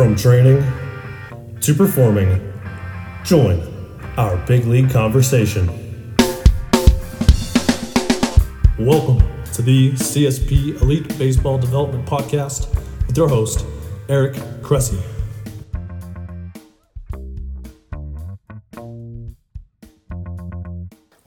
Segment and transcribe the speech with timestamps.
[0.00, 0.64] From training
[1.60, 2.40] to performing,
[3.22, 3.60] join
[4.16, 5.66] our big league conversation.
[8.78, 9.18] Welcome
[9.52, 12.74] to the CSP Elite Baseball Development Podcast
[13.06, 13.66] with your host,
[14.08, 15.09] Eric Cressey.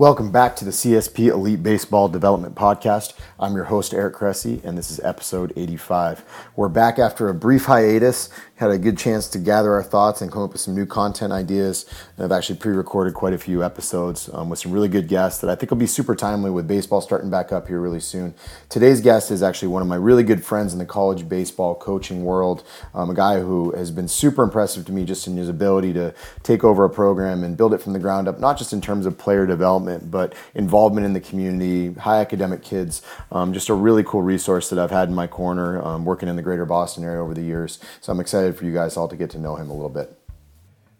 [0.04, 3.13] Welcome back to the CSP Elite Baseball Development Podcast.
[3.39, 6.25] I'm your host, Eric Cressey, and this is episode 85.
[6.57, 8.30] We're back after a brief hiatus
[8.63, 11.34] had a good chance to gather our thoughts and come up with some new content
[11.34, 11.85] ideas.
[12.16, 15.49] And I've actually pre-recorded quite a few episodes um, with some really good guests that
[15.49, 18.33] I think will be super timely with baseball starting back up here really soon.
[18.70, 22.23] Today's guest is actually one of my really good friends in the college baseball coaching
[22.23, 22.63] world,
[22.94, 26.13] um, a guy who has been super impressive to me just in his ability to
[26.41, 29.05] take over a program and build it from the ground up, not just in terms
[29.05, 33.02] of player development, but involvement in the community, high academic kids.
[33.31, 36.35] Um, just a really cool resource that I've had in my corner um, working in
[36.35, 37.80] the greater Boston area over the years.
[38.02, 39.89] So I'm excited excited for you guys all to get to know him a little
[39.89, 40.17] bit.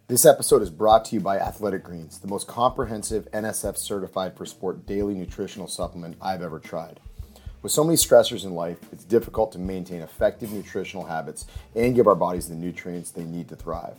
[0.08, 4.46] This episode is brought to you by Athletic Greens, the most comprehensive NSF certified for
[4.46, 7.00] sport daily nutritional supplement I've ever tried.
[7.62, 12.08] With so many stressors in life, it's difficult to maintain effective nutritional habits and give
[12.08, 13.98] our bodies the nutrients they need to thrive.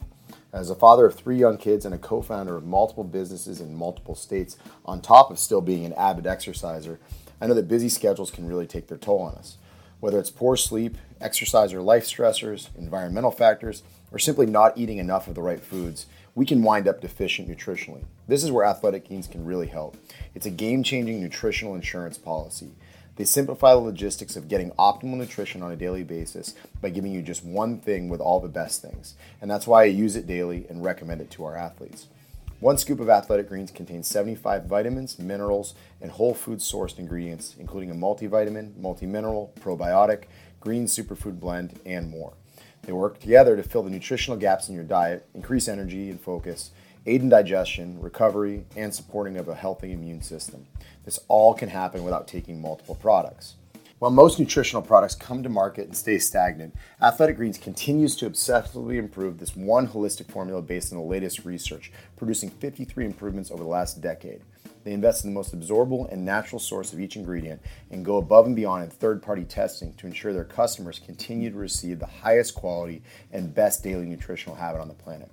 [0.55, 3.75] As a father of three young kids and a co founder of multiple businesses in
[3.75, 7.01] multiple states, on top of still being an avid exerciser,
[7.41, 9.59] I know that busy schedules can really take their toll on us.
[9.99, 13.83] Whether it's poor sleep, exercise or life stressors, environmental factors,
[14.13, 18.05] or simply not eating enough of the right foods, we can wind up deficient nutritionally.
[18.29, 19.97] This is where Athletic Greens can really help.
[20.37, 22.71] It's a game changing nutritional insurance policy.
[23.17, 27.23] They simplify the logistics of getting optimal nutrition on a daily basis by giving you
[27.23, 29.15] just one thing with all the best things.
[29.41, 32.09] And that's why I use it daily and recommend it to our athletes.
[32.59, 37.91] One scoop of Athletic Greens contains 75 vitamins, minerals, and whole food sourced ingredients, including
[37.91, 40.25] a multivitamin, multi-mineral, probiotic,
[40.61, 42.33] green superfood blend, and more.
[42.83, 46.71] They work together to fill the nutritional gaps in your diet, increase energy and focus,
[47.07, 50.67] aid in digestion, recovery, and supporting of a healthy immune system.
[51.05, 53.57] This all can happen without taking multiple products.
[53.99, 58.97] While most nutritional products come to market and stay stagnant, Athletic Greens continues to obsessively
[58.97, 63.69] improve this one holistic formula based on the latest research, producing 53 improvements over the
[63.69, 64.43] last decade.
[64.85, 68.47] They invest in the most absorbable and natural source of each ingredient and go above
[68.47, 72.55] and beyond in third party testing to ensure their customers continue to receive the highest
[72.55, 75.31] quality and best daily nutritional habit on the planet.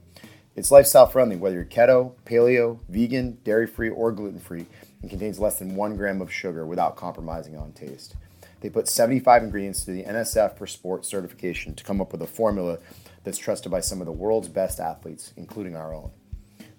[0.54, 4.66] It's lifestyle friendly, whether you're keto, paleo, vegan, dairy free, or gluten free,
[5.02, 8.16] and contains less than one gram of sugar without compromising on taste.
[8.60, 12.28] They put 75 ingredients through the NSF for Sport certification to come up with a
[12.28, 12.80] formula
[13.24, 16.12] that's trusted by some of the world's best athletes, including our own.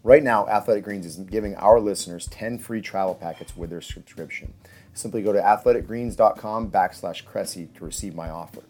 [0.05, 4.53] Right now, Athletic Greens is giving our listeners 10 free travel packets with their subscription.
[4.93, 8.65] Simply go to athleticgreens.com backslash Cressey to receive my offer.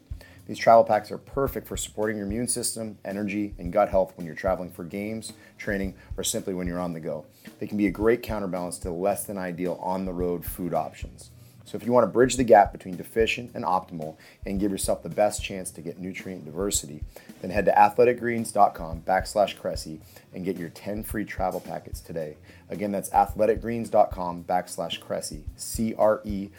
[0.52, 4.26] These travel packs are perfect for supporting your immune system, energy, and gut health when
[4.26, 7.24] you're traveling for games, training, or simply when you're on the go.
[7.58, 11.30] They can be a great counterbalance to less than ideal on the road food options.
[11.64, 15.02] So if you want to bridge the gap between deficient and optimal and give yourself
[15.02, 17.02] the best chance to get nutrient diversity,
[17.40, 20.00] then head to athleticgreens.com backslash Cressey
[20.34, 22.36] and get your 10 free travel packets today.
[22.68, 26.52] Again, that's athleticgreens.com backslash Cressey, C-R-E-S-S-E-Y.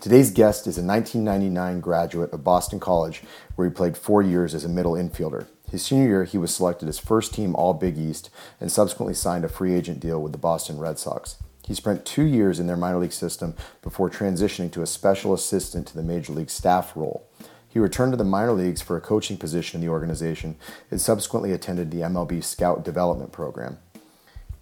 [0.00, 3.22] Today's guest is a 1999 graduate of Boston College,
[3.56, 5.48] where he played four years as a middle infielder.
[5.72, 9.44] His senior year, he was selected as first team All Big East and subsequently signed
[9.44, 11.38] a free agent deal with the Boston Red Sox.
[11.66, 15.88] He spent two years in their minor league system before transitioning to a special assistant
[15.88, 17.28] to the major league staff role.
[17.68, 20.54] He returned to the minor leagues for a coaching position in the organization
[20.92, 23.78] and subsequently attended the MLB Scout Development Program.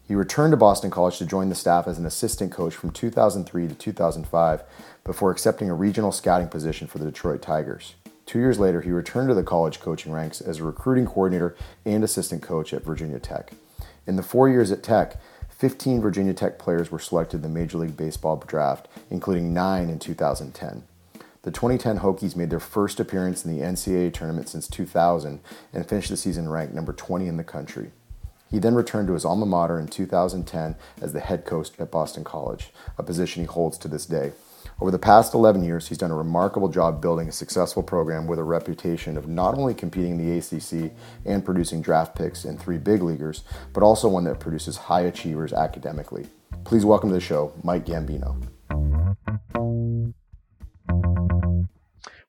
[0.06, 3.66] He returned to Boston College to join the staff as an assistant coach from 2003
[3.66, 4.62] to 2005
[5.02, 7.96] before accepting a regional scouting position for the Detroit Tigers.
[8.24, 12.04] Two years later, he returned to the college coaching ranks as a recruiting coordinator and
[12.04, 13.52] assistant coach at Virginia Tech.
[14.06, 17.78] In the four years at Tech, 15 Virginia Tech players were selected in the Major
[17.78, 20.84] League Baseball draft, including nine in 2010.
[21.42, 25.40] The 2010 Hokies made their first appearance in the NCAA tournament since 2000
[25.72, 27.90] and finished the season ranked number 20 in the country.
[28.50, 32.24] He then returned to his alma mater in 2010 as the head coach at Boston
[32.24, 34.32] College, a position he holds to this day.
[34.80, 38.38] Over the past 11 years, he's done a remarkable job building a successful program with
[38.38, 40.92] a reputation of not only competing in the ACC
[41.24, 45.52] and producing draft picks and three big leaguers, but also one that produces high achievers
[45.52, 46.26] academically.
[46.64, 48.36] Please welcome to the show, Mike Gambino.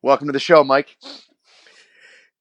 [0.01, 0.95] Welcome to the show, Mike.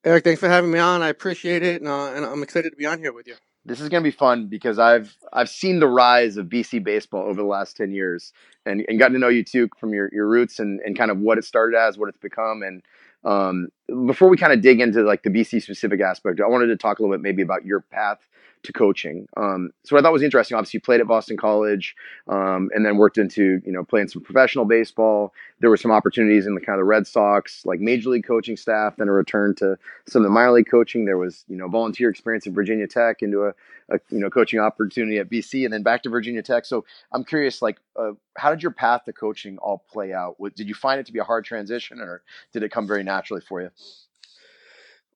[0.05, 1.02] Eric, thanks for having me on.
[1.02, 3.34] I appreciate it, and, uh, and I'm excited to be on here with you
[3.66, 7.24] this is going to be fun because I've I've seen the rise of BC baseball
[7.24, 8.32] over the last 10 years
[8.64, 11.18] and, and gotten to know you too from your, your roots and, and kind of
[11.18, 12.62] what it started as, what it's become.
[12.62, 12.82] And
[13.24, 13.68] um,
[14.06, 16.98] before we kind of dig into like the BC specific aspect, I wanted to talk
[16.98, 18.18] a little bit maybe about your path
[18.66, 19.26] to coaching.
[19.36, 21.94] Um, so I thought was interesting, obviously you played at Boston College,
[22.28, 25.32] um, and then worked into you know playing some professional baseball.
[25.60, 28.56] There were some opportunities in the kind of the Red Sox, like major league coaching
[28.56, 28.96] staff.
[28.96, 31.04] Then a return to some of the minor league coaching.
[31.04, 33.48] There was you know volunteer experience at Virginia Tech into a,
[33.94, 36.64] a you know coaching opportunity at BC, and then back to Virginia Tech.
[36.64, 40.36] So I'm curious, like, uh, how did your path to coaching all play out?
[40.56, 42.22] Did you find it to be a hard transition, or
[42.52, 43.70] did it come very naturally for you?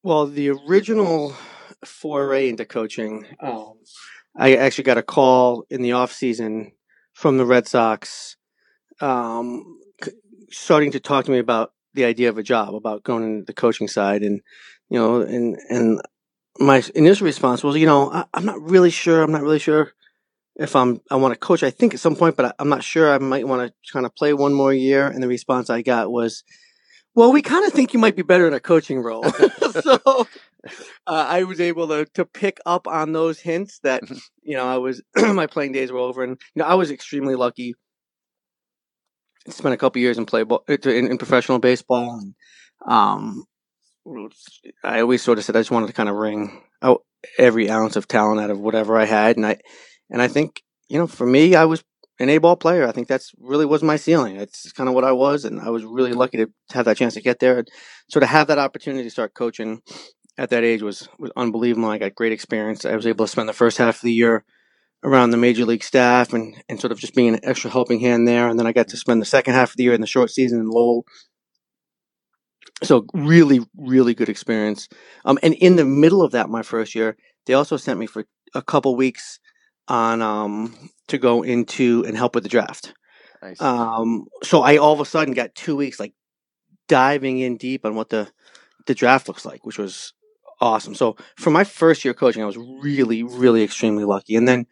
[0.03, 1.35] Well, the original
[1.85, 3.75] foray into coaching, um,
[4.37, 6.73] I actually got a call in the off season
[7.13, 8.37] from the Red Sox,
[9.01, 9.79] um,
[10.51, 13.53] starting to talk to me about the idea of a job, about going into the
[13.53, 14.41] coaching side, and
[14.89, 16.01] you know, and and
[16.59, 19.23] my initial response was, you know, I, am not really sure.
[19.23, 19.93] I'm not really sure
[20.57, 21.63] if I'm I want to coach.
[21.63, 23.13] I think at some point, but I, I'm not sure.
[23.13, 25.07] I might want to kind of play one more year.
[25.07, 26.45] And the response I got was,
[27.15, 29.25] well, we kind of think you might be better in a coaching role.
[29.83, 30.27] so
[31.07, 34.17] uh, I was able to to pick up on those hints that mm-hmm.
[34.43, 37.35] you know I was my playing days were over, and you know I was extremely
[37.35, 37.75] lucky.
[39.49, 42.35] Spent a couple years in play ball, uh, in, in professional baseball, and
[42.87, 43.45] um,
[44.85, 47.03] I always sort of said I just wanted to kind of wring out
[47.39, 49.59] every ounce of talent out of whatever I had, and I
[50.11, 51.83] and I think you know for me I was
[52.21, 52.87] an A ball player.
[52.87, 54.37] I think that's really was my ceiling.
[54.37, 57.15] It's kind of what I was, and I was really lucky to have that chance
[57.15, 57.69] to get there and
[58.09, 59.81] sort of have that opportunity to start coaching
[60.39, 61.91] at that age was was unbelievable.
[61.91, 62.85] I got great experience.
[62.85, 64.45] I was able to spend the first half of the year
[65.03, 68.29] around the major league staff and, and sort of just being an extra helping hand
[68.29, 68.49] there.
[68.49, 70.31] And then I got to spend the second half of the year in the short
[70.31, 71.07] season in Lowell.
[72.83, 74.89] So really, really good experience.
[75.25, 77.17] Um, and in the middle of that, my first year,
[77.47, 79.39] they also sent me for a couple weeks
[79.91, 82.95] on um, to go into and help with the draft.
[83.43, 83.61] Nice.
[83.61, 86.15] Um, so I all of a sudden got two weeks like
[86.89, 88.31] diving in deep on what the
[88.87, 90.13] the draft looks like, which was
[90.61, 90.95] awesome.
[90.95, 94.37] So for my first year coaching, I was really, really extremely lucky.
[94.37, 94.67] And then,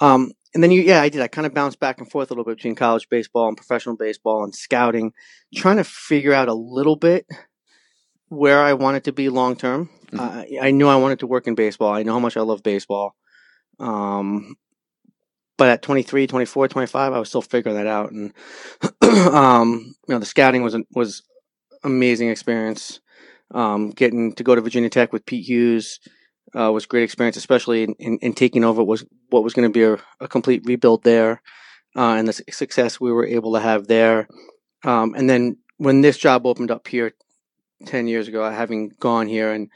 [0.00, 1.20] um, and then you, yeah, I did.
[1.20, 3.96] I kind of bounced back and forth a little bit between college baseball and professional
[3.96, 5.12] baseball and scouting,
[5.54, 7.26] trying to figure out a little bit
[8.28, 9.90] where I wanted to be long term.
[10.10, 10.20] Mm-hmm.
[10.20, 11.92] Uh, I knew I wanted to work in baseball.
[11.92, 13.14] I know how much I love baseball.
[13.78, 14.56] Um,
[15.56, 18.12] but at 23, 24, 25, I was still figuring that out.
[18.12, 18.32] And,
[19.34, 21.22] um, you know, the scouting was, was
[21.82, 23.00] amazing experience.
[23.50, 26.00] Um, getting to go to Virginia Tech with Pete Hughes,
[26.54, 29.72] uh, was great experience, especially in, in, in, taking over was what was going to
[29.72, 31.42] be a, a, complete rebuild there,
[31.96, 34.28] uh, and the success we were able to have there.
[34.84, 37.12] Um, and then when this job opened up here
[37.86, 39.70] 10 years ago, having gone here and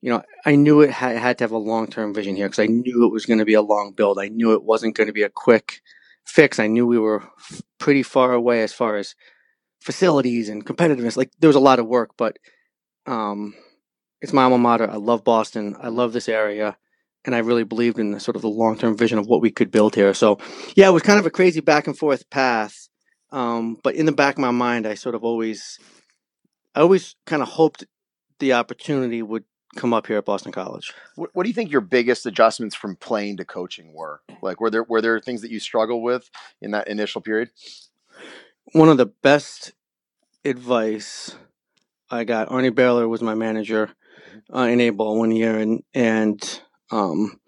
[0.00, 2.66] you know, I knew it had, to have a long term vision here because I
[2.66, 4.18] knew it was going to be a long build.
[4.18, 5.80] I knew it wasn't going to be a quick
[6.24, 6.58] fix.
[6.58, 9.14] I knew we were f- pretty far away as far as
[9.80, 11.16] facilities and competitiveness.
[11.16, 12.38] Like there was a lot of work, but
[13.06, 13.54] um,
[14.20, 14.88] it's my alma mater.
[14.88, 15.76] I love Boston.
[15.80, 16.76] I love this area.
[17.24, 19.50] And I really believed in the sort of the long term vision of what we
[19.50, 20.14] could build here.
[20.14, 20.38] So,
[20.76, 22.88] yeah, it was kind of a crazy back and forth path.
[23.30, 25.78] Um, but in the back of my mind, I sort of always,
[26.74, 27.84] I always kind of hoped
[28.38, 29.44] the opportunity would
[29.76, 30.92] come up here at Boston College.
[31.14, 34.22] What, what, do you think your biggest adjustments from playing to coaching were?
[34.42, 36.30] Like, were there were there things that you struggled with
[36.60, 37.50] in that initial period?
[38.72, 39.72] One of the best
[40.44, 41.36] advice
[42.10, 42.48] I got.
[42.48, 44.56] Arnie Beyeler was my manager mm-hmm.
[44.56, 47.38] uh, in A ball one year, and and um,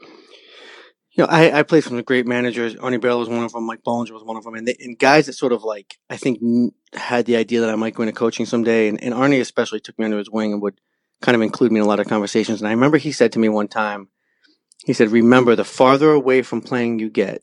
[1.13, 2.75] you know, I, I played some great managers.
[2.77, 3.65] Arnie Beyeler was one of them.
[3.65, 6.17] Mike Bollinger was one of them, and, they, and guys that sort of like I
[6.17, 6.41] think
[6.95, 8.89] had the idea that I might go into coaching someday.
[8.89, 10.81] And, and Arnie especially took me under his wing and would
[11.23, 12.61] kind of include me in a lot of conversations.
[12.61, 14.09] And I remember he said to me one time,
[14.85, 17.43] he said, "Remember, the farther away from playing you get,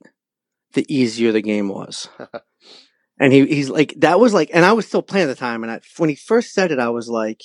[0.73, 2.09] the easier the game was."
[3.19, 5.63] and he he's like, that was like, and I was still playing at the time.
[5.63, 7.41] And I, when he first said it, I was like,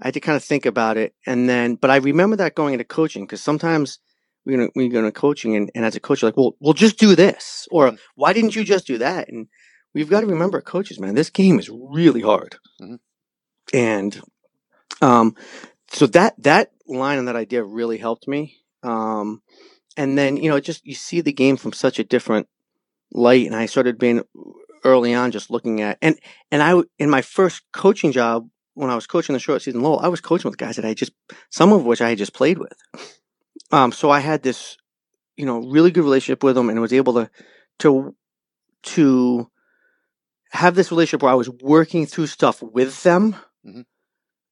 [0.00, 1.14] I had to kind of think about it.
[1.26, 3.98] And then, but I remember that going into coaching because sometimes
[4.46, 6.74] we are we go into coaching and, and as a coach, you're like, well, we'll
[6.74, 7.96] just do this, or mm-hmm.
[8.14, 9.28] why didn't you just do that?
[9.28, 9.48] And
[9.94, 12.56] we've got to remember, coaches, man, this game is really hard.
[12.80, 12.94] Mm-hmm.
[13.74, 14.20] And
[15.00, 15.34] um,
[15.92, 18.56] so that that line and that idea really helped me.
[18.82, 19.42] Um,
[19.96, 22.48] and then you know, just you see the game from such a different
[23.12, 24.22] light, and I started being
[24.84, 26.18] early on just looking at and
[26.50, 30.00] and I in my first coaching job when I was coaching the short season Lowell,
[30.00, 31.12] I was coaching with guys that I just
[31.50, 32.72] some of which I had just played with.
[33.72, 34.76] Um, so I had this,
[35.36, 37.30] you know, really good relationship with them, and was able to
[37.80, 38.14] to
[38.82, 39.50] to
[40.52, 43.36] have this relationship where I was working through stuff with them.
[43.66, 43.82] Mm-hmm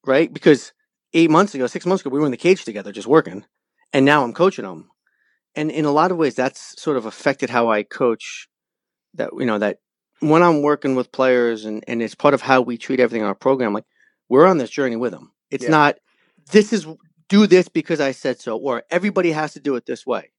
[0.05, 0.31] right?
[0.33, 0.73] Because
[1.13, 3.45] eight months ago, six months ago, we were in the cage together just working,
[3.93, 4.89] and now I'm coaching them.
[5.55, 8.47] And in a lot of ways, that's sort of affected how I coach.
[9.15, 9.79] That you know that
[10.19, 13.27] when I'm working with players, and and it's part of how we treat everything in
[13.27, 13.73] our program.
[13.73, 13.85] Like
[14.29, 15.31] we're on this journey with them.
[15.49, 15.71] It's Yeah.
[15.71, 15.97] not
[16.51, 16.87] this is
[17.27, 20.31] do this because I said so, or everybody has to do it this way,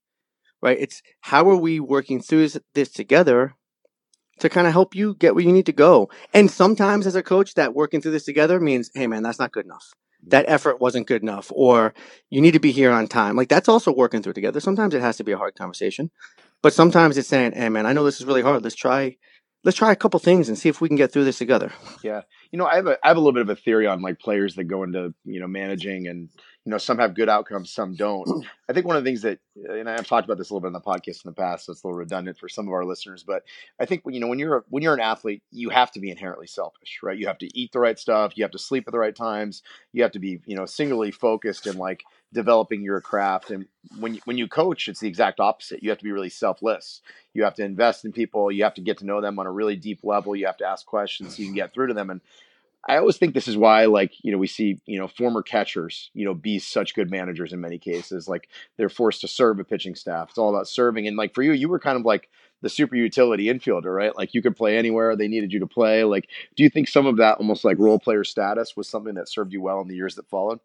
[0.61, 0.77] right?
[0.79, 3.55] It's how are we working through this, this together
[4.39, 6.09] to kind of help you get where you need to go.
[6.33, 9.51] And sometimes as a coach, that working through this together means, hey man, that's not
[9.51, 9.93] good enough.
[9.93, 10.29] Mm-hmm.
[10.29, 11.93] That effort wasn't good enough, or
[12.29, 13.35] you need to be here on time.
[13.35, 14.59] Like that's also working through together.
[14.59, 16.11] Sometimes it has to be a hard conversation,
[16.61, 18.63] but sometimes it's saying, hey man, I know this is really hard.
[18.63, 19.17] Let's try,
[19.63, 21.71] let's try a couple things and see if we can get through this together.
[22.03, 24.01] Yeah, you know, I have a I have a little bit of a theory on
[24.01, 26.29] like players that go into you know managing, and
[26.65, 28.45] you know some have good outcomes, some don't.
[28.69, 30.73] I think one of the things that, and I've talked about this a little bit
[30.75, 32.85] on the podcast in the past, so it's a little redundant for some of our
[32.85, 33.43] listeners, but
[33.79, 36.09] I think you know when you're a, when you're an athlete, you have to be
[36.09, 37.17] inherently selfish, right?
[37.17, 39.61] You have to eat the right stuff, you have to sleep at the right times,
[39.93, 42.03] you have to be you know singularly focused and like
[42.33, 43.65] developing your craft, and
[43.99, 45.83] when you, when you coach, it's the exact opposite.
[45.83, 47.01] You have to be really selfless.
[47.33, 48.51] You have to invest in people.
[48.51, 50.35] You have to get to know them on a really deep level.
[50.35, 52.09] You have to ask questions so you can get through to them.
[52.09, 52.21] And
[52.87, 56.09] I always think this is why, like, you know, we see, you know, former catchers,
[56.13, 58.27] you know, be such good managers in many cases.
[58.27, 60.29] Like, they're forced to serve a pitching staff.
[60.29, 61.07] It's all about serving.
[61.07, 62.29] And like for you, you were kind of like
[62.61, 64.15] the super utility infielder, right?
[64.15, 66.03] Like, you could play anywhere they needed you to play.
[66.03, 69.29] Like, do you think some of that almost like role player status was something that
[69.29, 70.59] served you well in the years that followed?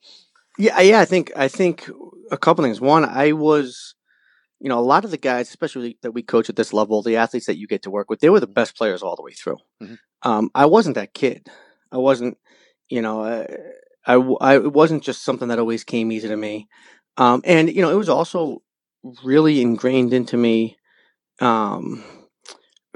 [0.58, 1.00] Yeah, yeah.
[1.00, 1.88] I think I think
[2.30, 2.80] a couple things.
[2.80, 3.94] One, I was,
[4.60, 7.16] you know, a lot of the guys, especially that we coach at this level, the
[7.16, 9.32] athletes that you get to work with, they were the best players all the way
[9.32, 9.58] through.
[9.82, 9.98] Mhm.
[10.22, 11.48] Um, I wasn't that kid.
[11.92, 12.38] I wasn't,
[12.90, 13.48] you know, I,
[14.06, 16.68] I, I- it wasn't just something that always came easy to me.
[17.18, 18.62] Um, and you know, it was also
[19.24, 20.76] really ingrained into me
[21.40, 22.04] um,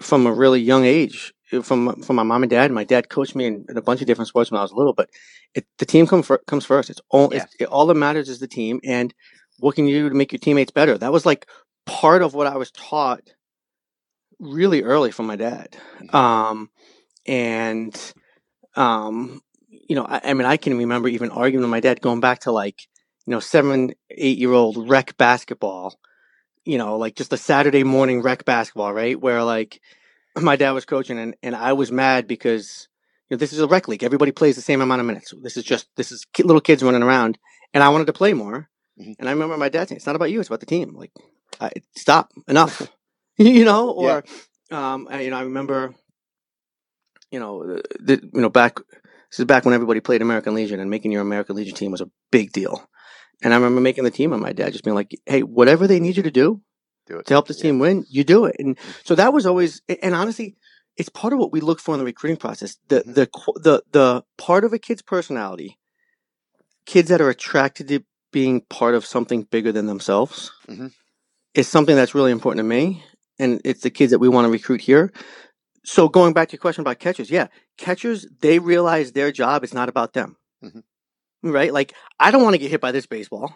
[0.00, 1.32] from a really young age.
[1.62, 2.70] From from my mom and dad.
[2.70, 4.92] My dad coached me in, in a bunch of different sports when I was little,
[4.92, 5.10] but
[5.54, 6.90] it, the team come fir- comes first.
[6.90, 7.42] It's all Yeah.
[7.44, 9.12] it's, it, all that matters is the team and
[9.58, 10.96] what can you do to make your teammates better.
[10.96, 11.46] That was like
[11.86, 13.22] part of what I was taught
[14.38, 15.76] really early from my dad.
[16.12, 16.70] Um,
[17.26, 17.94] and
[18.76, 22.20] um, you know, I, I mean, I can remember even arguing with my dad going
[22.20, 22.86] back to like
[23.26, 25.98] you know seven, eight year old rec basketball.
[26.64, 29.20] You know, like just a Saturday morning rec basketball, right?
[29.20, 29.80] Where like
[30.36, 32.88] my dad was coaching and, and I was mad because
[33.28, 34.04] you know this is a rec league.
[34.04, 35.32] Everybody plays the same amount of minutes.
[35.42, 37.38] This is just this is ki- little kids running around,
[37.74, 38.68] and I wanted to play more.
[39.00, 39.16] Mhm.
[39.18, 40.40] And I remember my dad saying, "It's not about you.
[40.40, 40.94] It's about the team.
[40.94, 41.12] Like,
[41.60, 42.90] I, stop, enough."
[43.38, 44.22] you know, or
[44.70, 45.94] um, I, you know, I remember,
[47.30, 48.76] you know, the, the, you know back.
[49.30, 52.00] This is back when everybody played American Legion, and making your American Legion team was
[52.00, 52.86] a big deal.
[53.42, 56.00] And I remember making the team, and my dad just being like, "Hey, whatever they
[56.00, 56.60] need you to do,
[57.10, 57.62] Do it to help the Yeah.
[57.62, 58.56] team win, you do it.
[58.60, 60.56] And so that was always, and honestly,
[60.96, 62.76] it's part of what we look for in the recruiting process.
[62.88, 63.14] The Mhm.
[63.14, 63.28] the
[63.60, 65.78] the the part of a kid's personality,
[66.86, 68.00] kids that are attracted to
[68.32, 70.92] being part of something bigger than themselves, Mhm.
[71.54, 73.04] is something that's really important to me.
[73.40, 75.12] And it's the kids that we want to recruit here.
[75.84, 79.72] So going back to your question about catchers, yeah, catchers they realize their job is
[79.74, 80.82] not about them, Mhm.
[81.42, 81.72] right?
[81.72, 83.52] Like I don't want to get hit by this baseball,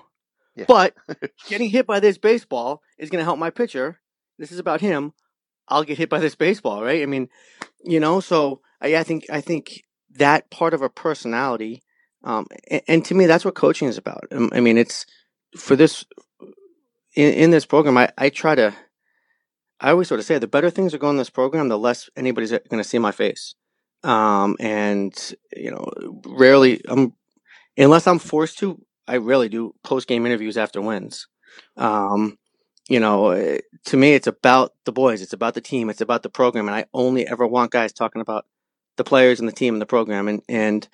[0.57, 0.67] Yeah.
[0.69, 0.95] but
[1.49, 4.01] getting hit by this baseball is going to help my pitcher.
[4.39, 5.13] This is about him.
[5.69, 7.03] I'll get hit by this baseball, right?
[7.03, 7.29] I mean,
[7.83, 11.83] you know, so I, I think I think that part of a personality,
[12.23, 14.25] um, and, and to me, that's what coaching is about.
[14.31, 15.07] Um, I mean, it's
[15.57, 16.05] for this
[17.15, 17.97] in, in this program.
[17.97, 18.75] I, I try to.
[19.81, 22.09] I always sort of say the better things are going in this program, the less
[22.17, 23.55] anybody's going to see my face.
[24.03, 25.15] Um, and
[25.57, 25.91] you know,
[26.27, 27.15] rarely, I'm
[27.77, 28.81] unless I'm forced to.
[29.07, 31.27] I really do post game interviews after wins.
[31.77, 32.39] Um,
[32.89, 35.23] you know, eh, to me, it's about the boys.
[35.23, 35.91] It's about the team.
[35.91, 36.69] It's about the program.
[36.69, 38.47] And I only ever want guys talking about
[38.97, 40.29] the players and the team and the program.
[40.29, 40.89] And, and,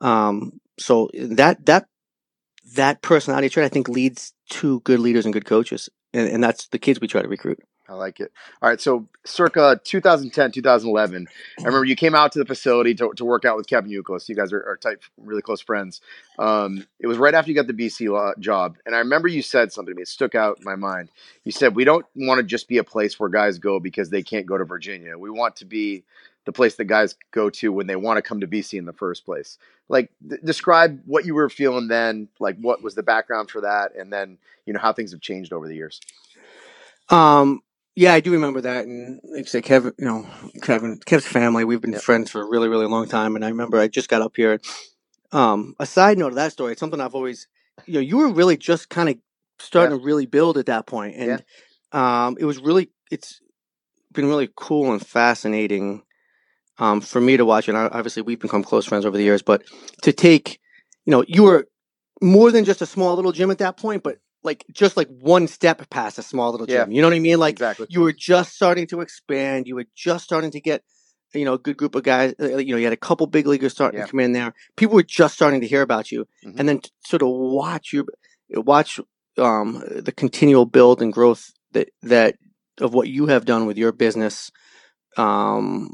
[0.00, 1.86] um, so that, that,
[2.74, 5.88] that personality trait, I think leads to good leaders and good coaches.
[6.12, 7.60] And, and that's the kids we try to recruit.
[7.88, 8.30] I like it.
[8.60, 8.80] All right.
[8.80, 11.26] So, circa 2010, 2011,
[11.58, 14.28] I remember you came out to the facility to, to work out with Kevin Youkilis.
[14.28, 16.02] You guys are, are tight, really close friends.
[16.38, 18.76] Um, it was right after you got the BC law, job.
[18.84, 20.02] And I remember you said something to me.
[20.02, 21.08] It stuck out in my mind.
[21.44, 24.22] You said, We don't want to just be a place where guys go because they
[24.22, 25.16] can't go to Virginia.
[25.16, 26.04] We want to be
[26.44, 28.92] the place that guys go to when they want to come to BC in the
[28.92, 29.58] first place.
[29.88, 30.10] Like,
[30.44, 32.28] describe what you were feeling then.
[32.38, 33.94] Like, what was the background for that?
[33.94, 36.00] And then, you know, how things have changed over the years.
[37.10, 37.62] Um,
[37.98, 40.24] yeah, I do remember that, and like I say, Kevin, you know,
[40.62, 42.02] Kevin, Kev's family, we've been Yep.
[42.02, 44.60] friends for a really, really long time, and I remember I just got up here.
[45.32, 47.48] Um, a side note of that story, it's something I've always,
[47.86, 49.16] you know, you were really just kind of
[49.58, 51.44] starting to really build at that point, and
[51.90, 53.40] um, it was really, it's
[54.12, 56.04] been really cool and fascinating,
[56.78, 59.64] um, for me to watch, and obviously we've become close friends over the years, but
[60.02, 60.60] to take,
[61.04, 61.66] you know, you were
[62.22, 65.46] more than just a small little gym at that point, but like just like one
[65.48, 66.84] step past a small little Yeah.
[66.84, 66.92] gym.
[66.92, 67.38] You know what I mean?
[67.38, 67.86] Like exactly.
[67.90, 69.66] you were just starting to expand.
[69.66, 70.82] You were just starting to get
[71.34, 72.32] you know, a good group of guys.
[72.40, 74.06] uh, You know, you had a couple big leaguers starting Yeah.
[74.06, 74.54] to come in there.
[74.76, 76.54] People were just starting to hear about you, Mhm.
[76.58, 78.06] and then sort of watch you,
[78.50, 78.98] watch
[79.36, 82.36] um, the continual build and growth that that
[82.80, 84.50] of what you have done with your business.
[85.18, 85.92] Um,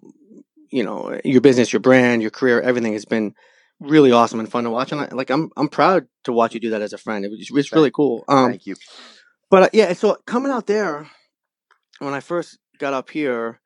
[0.71, 3.35] you know, your business, your brand, your career, everything has been
[3.81, 4.93] really awesome and fun to watch.
[4.93, 7.25] And I, like, I'm I'm proud to watch you do that as a friend.
[7.25, 8.25] It was, it's really cool.
[8.28, 8.76] Um, Thank you.
[9.50, 11.09] but uh, yeah, so coming out there,
[11.99, 13.61] when I first got up here,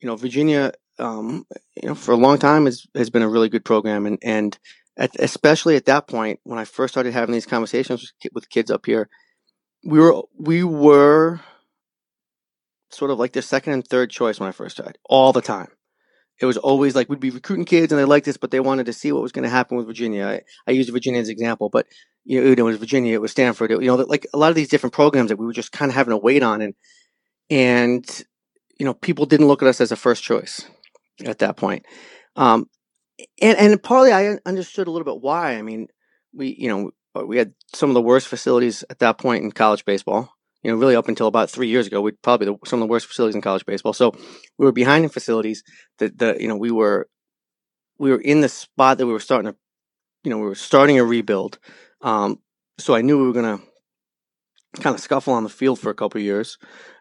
[0.00, 3.48] you know, Virginia, um, you know, for a long time has has been a really
[3.48, 4.58] good program, and and
[4.96, 8.70] at, especially at that point when I first started having these conversations with, with kids
[8.70, 9.08] up here,
[9.84, 11.40] we were we were
[12.90, 15.68] sort of like their second and third choice when I first started, all the time.
[16.40, 18.86] It was always like we'd be recruiting kids and they liked this, but they wanted
[18.86, 20.26] to see what was going to happen with Virginia.
[20.26, 21.86] I, I used Virginia as an example, but
[22.24, 24.54] you know, it was Virginia, it was Stanford, it, you know, like a lot of
[24.54, 26.74] these different programs that we were just kind of having to wait on, and
[27.50, 28.22] and
[28.78, 30.64] you know, people didn't look at us as a first choice
[31.24, 31.84] at that point.
[32.36, 32.66] Um,
[33.42, 35.56] and and partly I understood a little bit why.
[35.56, 35.88] I mean,
[36.32, 36.90] we you know
[37.26, 40.32] we had some of the worst facilities at that point in college baseball.
[40.62, 42.90] You know, really up until about three years ago, we'd probably the, some of the
[42.90, 43.94] worst facilities in college baseball.
[43.94, 44.12] So
[44.58, 45.62] we were behind in facilities.
[45.98, 47.08] That the you know we were
[47.98, 49.58] we were in the spot that we were starting to
[50.22, 51.58] you know we were starting a rebuild.
[52.02, 52.40] Um,
[52.78, 53.60] so I knew we were gonna
[54.80, 56.58] kind of scuffle on the field for a couple of years.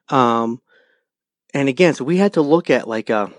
[0.08, 0.62] Um,
[1.54, 3.32] and again, so we had to look at like a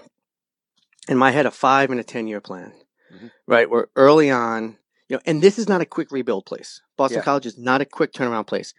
[1.09, 2.73] in my head a five and a ten year plan,
[3.13, 3.31] Mhm.
[3.47, 3.71] right?
[3.71, 4.77] Where early on,
[5.09, 6.83] you know, and this is not a quick rebuild place.
[6.99, 7.25] Boston Yeah.
[7.25, 8.75] College is not a quick turnaround place.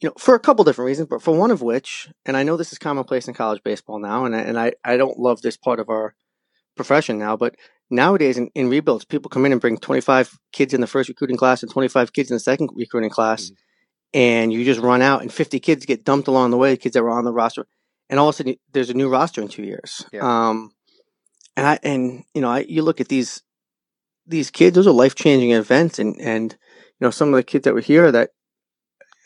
[0.00, 2.56] You know, for a couple different reasons, but for one of which, and I know
[2.56, 5.56] this is commonplace in college baseball now, and I, and I, I don't love this
[5.56, 6.14] part of our
[6.76, 7.56] profession now, but
[7.90, 11.36] nowadays in, in rebuilds, people come in and bring 25 kids in the first recruiting
[11.36, 13.56] class and 25 kids in the second recruiting class, Mhm.
[14.14, 17.02] and you just run out, and 50 kids get dumped along the way, kids that
[17.02, 17.66] were on the roster,
[18.08, 20.04] and all of a sudden there's a new roster in two years.
[20.12, 20.20] Yeah.
[20.22, 20.70] Um,
[21.56, 23.42] and I and you know I you look at these
[24.28, 27.64] these kids; those are life changing events, and and you know some of the kids
[27.64, 28.30] that were here that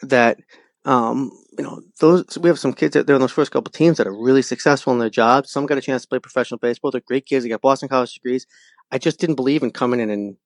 [0.03, 0.39] that
[0.85, 3.99] um you know those we have some kids that they're in those first couple teams
[3.99, 5.51] that are really successful in their jobs.
[5.51, 6.91] Some got a chance to play professional baseball.
[6.91, 7.45] They're great kids.
[7.45, 8.47] They got Boston College degrees.
[8.91, 10.37] I just didn't believe in coming in and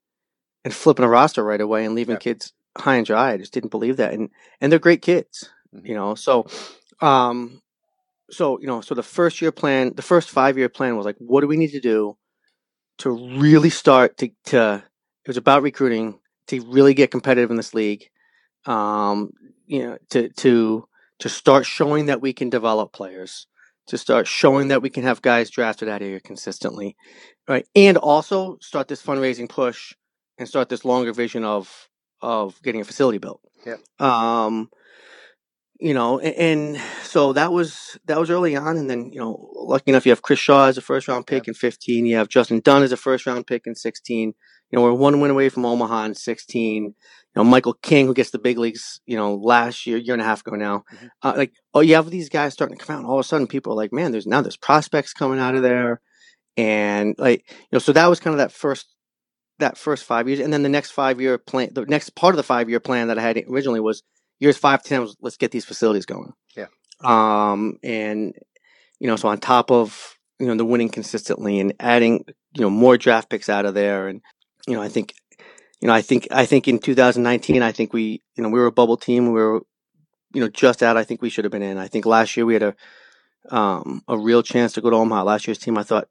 [0.65, 2.21] and flipping a roster right away and leaving Yeah.
[2.21, 3.33] kids high and dry.
[3.33, 5.89] I just didn't believe that, and and they're great kids, Mhm.
[5.89, 6.15] you know.
[6.15, 6.47] So,
[7.01, 7.63] um,
[8.31, 11.17] so you know, so the first year plan, the first five year plan was like,
[11.19, 12.17] what do we need to do
[12.99, 14.85] to really start to to?
[15.25, 18.09] It was about recruiting to really get competitive in this league.
[18.67, 19.33] Um,
[19.67, 23.47] you know to to to start showing that we can develop players
[23.87, 26.97] to start showing that we can have guys drafted out of here consistently
[27.49, 27.67] right?
[27.75, 29.95] And also start this fundraising push
[30.39, 31.89] and start this longer vision of
[32.23, 33.41] of getting a facility built.
[33.65, 33.77] Yeah.
[33.99, 34.71] Um
[35.79, 38.77] you know and, and so that was that was early on.
[38.77, 41.47] And then you know lucky enough you have chris shaw as a first round pick
[41.47, 41.51] yeah.
[41.51, 44.83] in 15 you have justin dunn as a first round pick in 16 you know
[44.83, 46.95] we're one win away from omaha in 16
[47.37, 50.25] know, Michael King, who gets the big leagues, you know, last year, year and a
[50.25, 50.85] half ago now.
[50.93, 51.09] Mhm.
[51.23, 53.29] Uh, like, oh, you have these guys starting to come out, and all of a
[53.29, 56.01] sudden, people are like, man, there's now there's prospects coming out of there,
[56.57, 58.87] and like, you know, so that was kind of that first
[59.59, 62.37] that first five years, and then the next five year plan, the next part of
[62.37, 64.03] the five year plan that I had originally was
[64.39, 66.33] years five to ten was let's get these facilities going.
[66.57, 66.67] Yeah.
[67.03, 68.35] Um, and
[69.01, 72.71] you know, so on top of you know the winning consistently and adding you know
[72.71, 74.21] more draft picks out of there, and
[74.67, 75.15] you know, I think
[75.81, 78.67] you know, I think I think in 2019, I think we you know we were
[78.67, 79.27] a bubble team.
[79.27, 79.61] We were
[80.33, 80.97] you know just out.
[80.97, 81.79] I think we should have been in.
[81.79, 82.75] I think last year we had a
[83.51, 85.25] um a real chance to go to Omaha.
[85.25, 86.09] Last year's team, I thought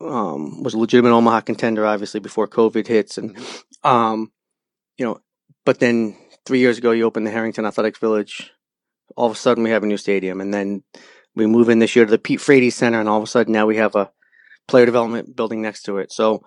[0.00, 3.36] um was a legitimate Omaha contender, obviously before COVID hits, and
[3.84, 4.32] um
[4.96, 5.20] you know,
[5.64, 8.50] but then three years ago you opened the Harrington Athletics Village.
[9.16, 10.82] All of a sudden we have a new stadium, and then
[11.34, 13.52] we move in this year to the Pete Frates Center, and all of a sudden
[13.52, 14.10] now we have a
[14.68, 16.12] player development building next to it.
[16.12, 16.42] So,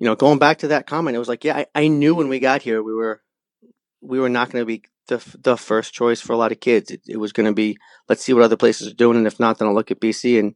[0.00, 2.28] you know, going back to that comment, it was like, yeah, I, I knew when
[2.28, 3.22] we got here we were
[4.00, 6.90] we were not going to be the the first choice for a lot of kids.
[6.90, 7.76] It, it was going to be
[8.08, 10.40] let's see what other places are doing, and if not, then I'll look at BC,
[10.40, 10.54] and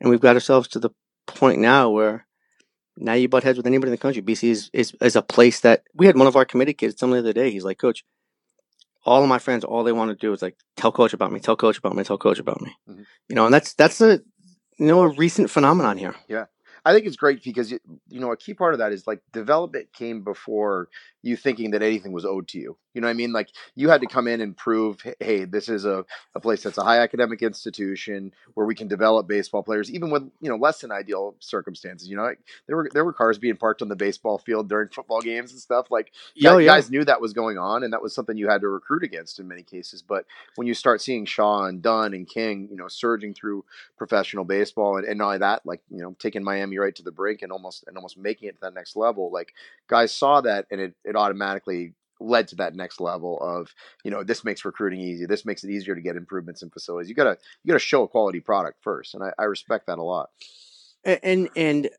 [0.00, 0.90] and we've got ourselves to the
[1.26, 2.26] point now where
[2.96, 4.22] now you butt heads with anybody in the country.
[4.22, 7.08] BC is, is, is a place that we had one of our committed kids tell
[7.08, 7.50] me the other day.
[7.50, 8.04] He's like, Coach,
[9.04, 11.40] all of my friends, all they want to do is like tell coach about me,
[11.40, 12.74] tell coach about me, tell coach about me.
[12.88, 13.04] Mhm.
[13.28, 14.20] You know, and that's that's a
[14.78, 16.14] you know a recent phenomenon here.
[16.86, 19.92] I think it's great because you, know a key part of that is like development
[19.92, 20.88] came before
[21.26, 22.76] you thinking that anything was owed to you.
[22.94, 23.32] You know what I mean?
[23.32, 26.78] Like you had to come in and prove, hey, this is a, a place that's
[26.78, 30.80] a high academic institution where we can develop baseball players, even with you know less
[30.80, 32.08] than ideal circumstances.
[32.08, 34.88] You know, like, there were there were cars being parked on the baseball field during
[34.88, 35.90] football games and stuff.
[35.90, 36.66] Like Yo, guys, yeah.
[36.68, 39.40] guys knew that was going on, and that was something you had to recruit against
[39.40, 40.02] in many cases.
[40.02, 43.64] But when you start seeing Shaw and Dunn and King, you know, surging through
[43.98, 47.12] professional baseball, and, and not only that, like you know, taking Miami right to the
[47.12, 49.52] brink and almost and almost making it to that next level, like
[49.88, 54.24] guys saw that, and it it automatically led to that next level of you know
[54.24, 57.08] this makes recruiting easy this makes it easier to get improvements in facilities.
[57.08, 60.02] You gotta you gotta show a quality product first and i, I respect that a
[60.02, 60.30] lot.
[61.04, 61.90] A- and and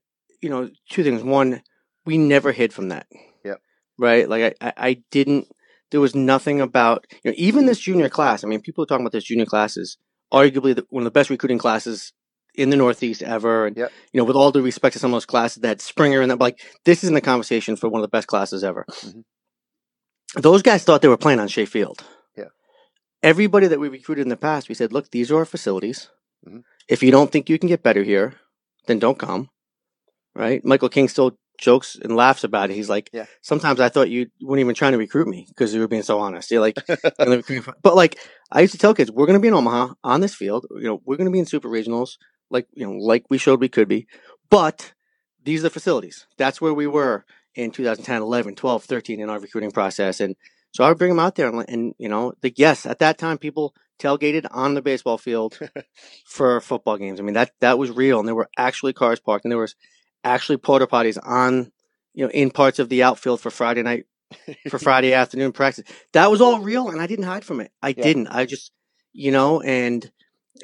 [0.41, 1.23] you know two things.
[1.23, 1.61] One
[2.05, 3.07] we never hid from that.
[3.43, 3.61] Yep.
[3.97, 4.29] right?
[4.29, 5.47] Like I, I i didn't
[5.91, 9.05] there was nothing about you know even this junior class i mean people are talking
[9.05, 9.97] about this junior class is
[10.33, 12.13] arguably the, one of the best recruiting classes
[12.57, 13.91] in the northeast ever and Yep.
[14.13, 16.39] you know with all due respect to some of those classes that springer and that
[16.39, 19.23] like this isn't the conversation for one of the best classes ever Mhm.
[20.35, 22.03] those guys thought they were playing on shea field
[22.35, 22.45] Yeah.
[23.23, 26.09] everybody that we recruited in the past we said look these are our facilities
[26.47, 26.63] Mhm.
[26.89, 28.35] if you don't think you can get better here
[28.87, 29.49] then don't come.
[30.33, 30.63] Right?
[30.63, 32.75] Michael King still jokes and laughs about it.
[32.75, 33.25] He's like, Yeah.
[33.41, 36.19] sometimes I thought you weren't even trying to recruit me because you were being so
[36.19, 36.51] honest.
[36.51, 38.17] You're like, "I'm gonna recruit you." but like,
[38.51, 40.67] I used to tell kids, we're going to be in Omaha on this field.
[40.75, 42.11] You know, we're going to be in super regionals,
[42.49, 44.07] like, you know, like we showed we could be.
[44.49, 44.93] But
[45.43, 46.27] these are the facilities.
[46.37, 50.19] That's where we were in 2010, 11, 12, 13 in our recruiting process.
[50.19, 50.35] And
[50.71, 53.17] so I would bring them out there and, and you know, like, yes, at that
[53.17, 55.57] time, people tailgated on the baseball field
[56.25, 57.19] for football games.
[57.19, 58.19] I mean, that, that was real.
[58.19, 59.75] And there were actually cars parked and there was
[60.23, 61.71] actually porta potties on,
[62.13, 64.05] you know, in parts of the outfield for Friday night,
[64.69, 65.85] for Friday afternoon practice.
[66.13, 66.89] That was all real.
[66.89, 67.71] And I didn't hide from it.
[67.81, 68.03] I Yeah.
[68.03, 68.27] didn't.
[68.27, 68.71] I just,
[69.13, 70.11] you know, and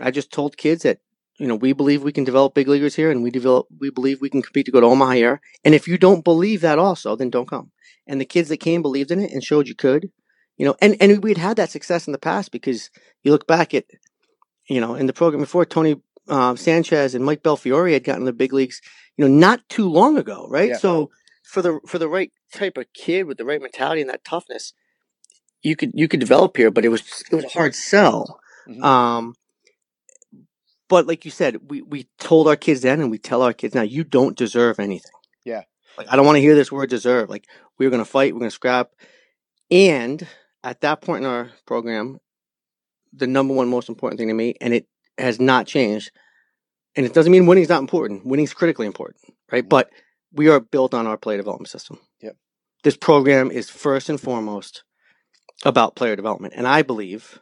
[0.02, 1.00] I just told kids that,
[1.39, 4.22] you know, we believe we can develop big leaguers here and we develop, we believe
[4.22, 5.41] we can compete to go to Omaha here.
[5.63, 7.72] And if you don't believe that also, then don't come.
[8.06, 10.12] And the kids that came believed in it and showed you could,
[10.58, 12.89] you know, and, and we'd had that success in the past because
[13.24, 13.86] you look back at,
[14.69, 18.34] you know, in the program before Tony uh, Sanchez and Mike Belfiore had gotten the
[18.34, 18.82] big leagues,
[19.17, 20.69] you know, not too long ago, right?
[20.69, 20.78] Yeah.
[20.78, 21.10] So
[21.43, 24.74] for the for the right type of kid with the right mentality and that toughness,
[25.62, 28.39] you could you could develop here, but it was it was a hard sell.
[28.67, 28.84] Mhm.
[28.84, 29.36] Um,
[30.93, 33.73] but like you said, we we told our kids then, and we tell our kids
[33.73, 35.10] now, you don't deserve anything.
[35.43, 35.63] Yeah.
[35.97, 37.32] Like I don't want to hear this word deserve.
[37.32, 37.45] Like
[37.79, 38.91] we were gonna fight, we're gonna scrap,
[39.71, 40.27] and
[40.63, 42.19] at that point in our program,
[43.12, 46.12] the number one most important thing to me, and it has not changed.
[46.95, 48.23] And it doesn't mean winning's not important.
[48.23, 49.17] Winning's critically important,
[49.51, 49.65] right?
[49.65, 49.69] Mhm.
[49.69, 49.89] But
[50.32, 51.99] we are built on our player development system.
[52.21, 52.38] Yep.
[52.84, 54.84] This program is first and foremost
[55.65, 57.39] about player development, and I believe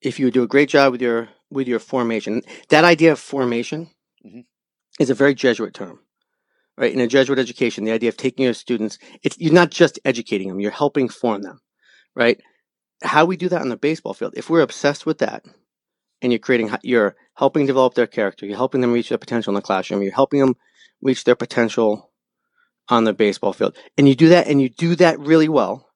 [0.00, 3.90] if you do a great job with your with your formation, that idea of formation
[4.24, 4.44] Mhm.
[5.00, 6.00] is a very Jesuit term,
[6.78, 6.92] right?
[6.92, 10.48] In a Jesuit education, the idea of taking your students, it's you're not just educating
[10.48, 11.60] them; you're helping form them,
[12.16, 12.40] right?
[13.04, 15.44] How we do that on the baseball field, if we're obsessed with that,
[16.22, 19.56] and you're creating, you're helping develop their character, you're helping them reach their potential in
[19.56, 20.56] the classroom, you're helping them
[21.02, 22.10] reach their potential
[22.90, 25.87] on the baseball field, and you do that, and you do that really well.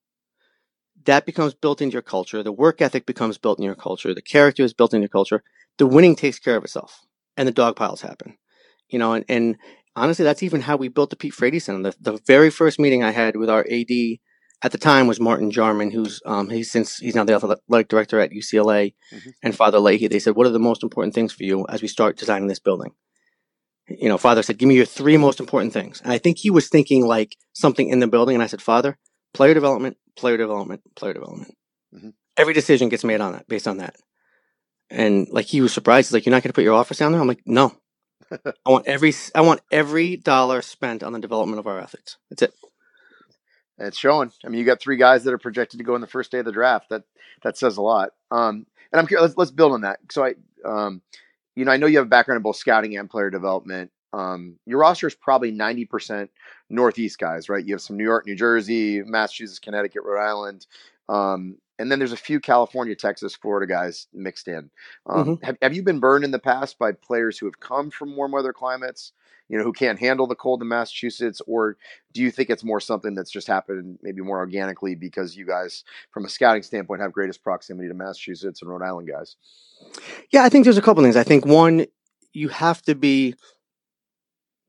[1.05, 2.43] That becomes built into your culture.
[2.43, 4.15] The work ethic becomes built in your culture.
[4.15, 5.43] The character is built in your culture.
[5.79, 7.01] The winning takes care of itself,
[7.37, 8.37] and the dog piles happen.
[8.89, 9.57] You know, and, and
[9.97, 11.91] honestly, that's even how we built the Pete Frates Center.
[11.91, 13.91] The, the very first meeting I had with our AD
[14.65, 18.21] at the time was Martin Jarmond, who's um, he's since he's now the athletic director
[18.21, 19.33] at UCLA, Mhm.
[19.43, 20.09] and Father Leahy.
[20.09, 22.61] They said, "What are the most important things for you as we start designing this
[22.61, 22.93] building?"
[23.89, 26.51] You know, Father said, "Give me your three most important things." And I think he
[26.51, 28.99] was thinking like something in the building, and I said, "Father,
[29.35, 31.57] player development, player development, player development."
[31.95, 32.15] Mhm.
[32.37, 33.97] Every decision gets made on that, based on that.
[34.91, 36.09] And like he was surprised.
[36.09, 37.75] He's like, "You're not going to put your office down there?" I'm like, "No."
[38.67, 42.17] I want every I want every dollar spent on the development of our athletes.
[42.31, 42.55] That's it.
[43.79, 44.33] And it's showing.
[44.45, 46.39] I mean, you got three guys that are projected to go in the first day
[46.39, 46.89] of the draft.
[46.91, 47.05] That
[47.43, 48.11] that says a lot.
[48.31, 49.23] Um, and I'm curious.
[49.23, 50.01] Let's, let's build on that.
[50.11, 51.03] So I, um,
[51.57, 53.91] you know, I know you have a background in both scouting and player development.
[54.13, 56.29] Um, your roster is probably 90%
[56.69, 57.65] Northeast guys, right?
[57.65, 60.67] You have some New York, New Jersey, Massachusetts, Connecticut, Rhode Island.
[61.09, 64.71] Um, and then there's a few California, Texas, Florida guys mixed in.
[65.07, 68.15] Um, have, have you been burned in the past by players who have come from
[68.15, 69.13] warm weather climates,
[69.49, 71.41] you know, who can't handle the cold in Massachusetts?
[71.47, 71.77] Or
[72.13, 75.83] do you think it's more something that's just happened maybe more organically because you guys,
[76.11, 79.37] from a scouting standpoint, have greatest proximity to Massachusetts and Rhode Island guys?
[80.31, 81.17] Yeah, I think there's a couple things.
[81.17, 81.87] I think one,
[82.33, 83.35] you have to be,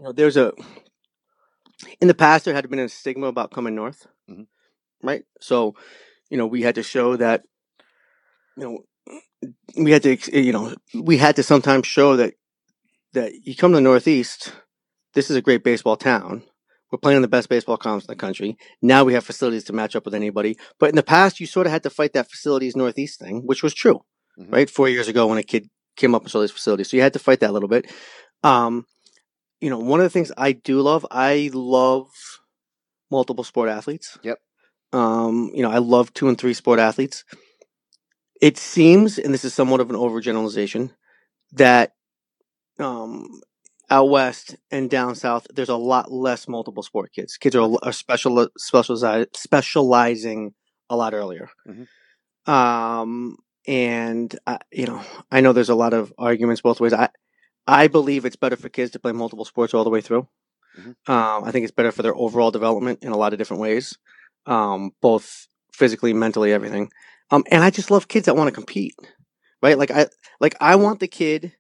[0.04, 0.54] you know, there's a,
[2.02, 4.48] in the past, there had been a stigma about coming north, Mhm.
[5.04, 5.24] right?
[5.42, 5.76] So,
[6.30, 7.44] you know, we had to show that,
[8.58, 8.80] you know,
[9.78, 12.36] we had to, you know, we had to sometimes show that,
[13.14, 14.54] that you come to the Northeast,
[15.14, 16.44] this is a great baseball town
[16.92, 18.58] We're playing in the best baseball comps in the country.
[18.82, 20.58] Now we have facilities to match up with anybody.
[20.80, 23.64] But in the past, you sort of had to fight that facilities northeast thing, which
[23.64, 24.02] was true,
[24.40, 24.54] Mhm.
[24.54, 24.70] right?
[24.70, 27.14] Four years ago when a kid came up and saw these facilities, so you had
[27.14, 27.92] to fight that a little bit.
[28.44, 28.86] Um,
[29.64, 32.10] you know, one of the things I do love, I love
[33.10, 34.20] multiple sport athletes.
[34.22, 34.38] Yep.
[34.92, 37.24] Um, you know, I love two and three sport athletes.
[38.42, 40.92] It seems, and this is somewhat of an overgeneralization,
[41.54, 41.94] that
[42.78, 43.40] um,
[43.90, 47.38] out west and down south, there's a lot less multiple sport kids.
[47.38, 50.54] Kids are, are special specialize, specializing
[50.90, 51.48] a lot earlier.
[51.66, 51.88] Mhm.
[52.52, 56.92] Um, and I, you know, I know there's a lot of arguments both ways.
[56.92, 57.08] I
[57.68, 60.28] I believe it's better for kids to play multiple sports all the way through.
[60.78, 60.96] Mhm.
[61.08, 63.98] Um, I think it's better for their overall development in a lot of different ways,
[64.46, 66.92] um, both physically, mentally, everything.
[67.32, 68.96] Um, and I just love kids that want to compete,
[69.62, 69.78] right?
[69.78, 70.08] Like I
[70.40, 71.54] like I want the kid,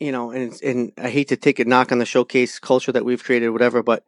[0.00, 3.04] you know, and and I hate to take a knock on the showcase culture that
[3.04, 4.04] we've created, or whatever, but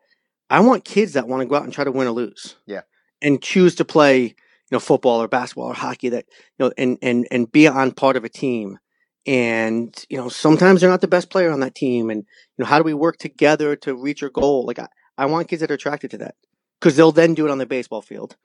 [0.50, 2.82] I want kids that want to go out and try to win or lose, Yeah.
[3.22, 4.34] and choose to play, you
[4.72, 6.26] know, football or basketball or hockey that
[6.58, 8.78] you know, and and and be on part of a team.
[9.26, 12.66] And you know, sometimes they're not the best player on that team, and you know,
[12.66, 14.66] how do we work together to reach your goal?
[14.66, 16.34] Like I, I want kids that are attracted to that
[16.80, 18.36] because they'll then do it on the baseball field.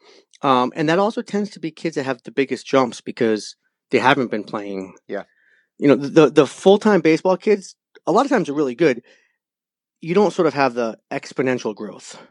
[0.41, 3.57] Um, and that also tends to be kids that have the biggest jumps because
[3.91, 4.95] they haven't been playing.
[5.07, 5.23] Yeah.
[5.77, 7.75] You know, the the full time baseball kids
[8.07, 9.03] a lot of times are really good.
[10.01, 12.21] You don't sort of have the exponential growth.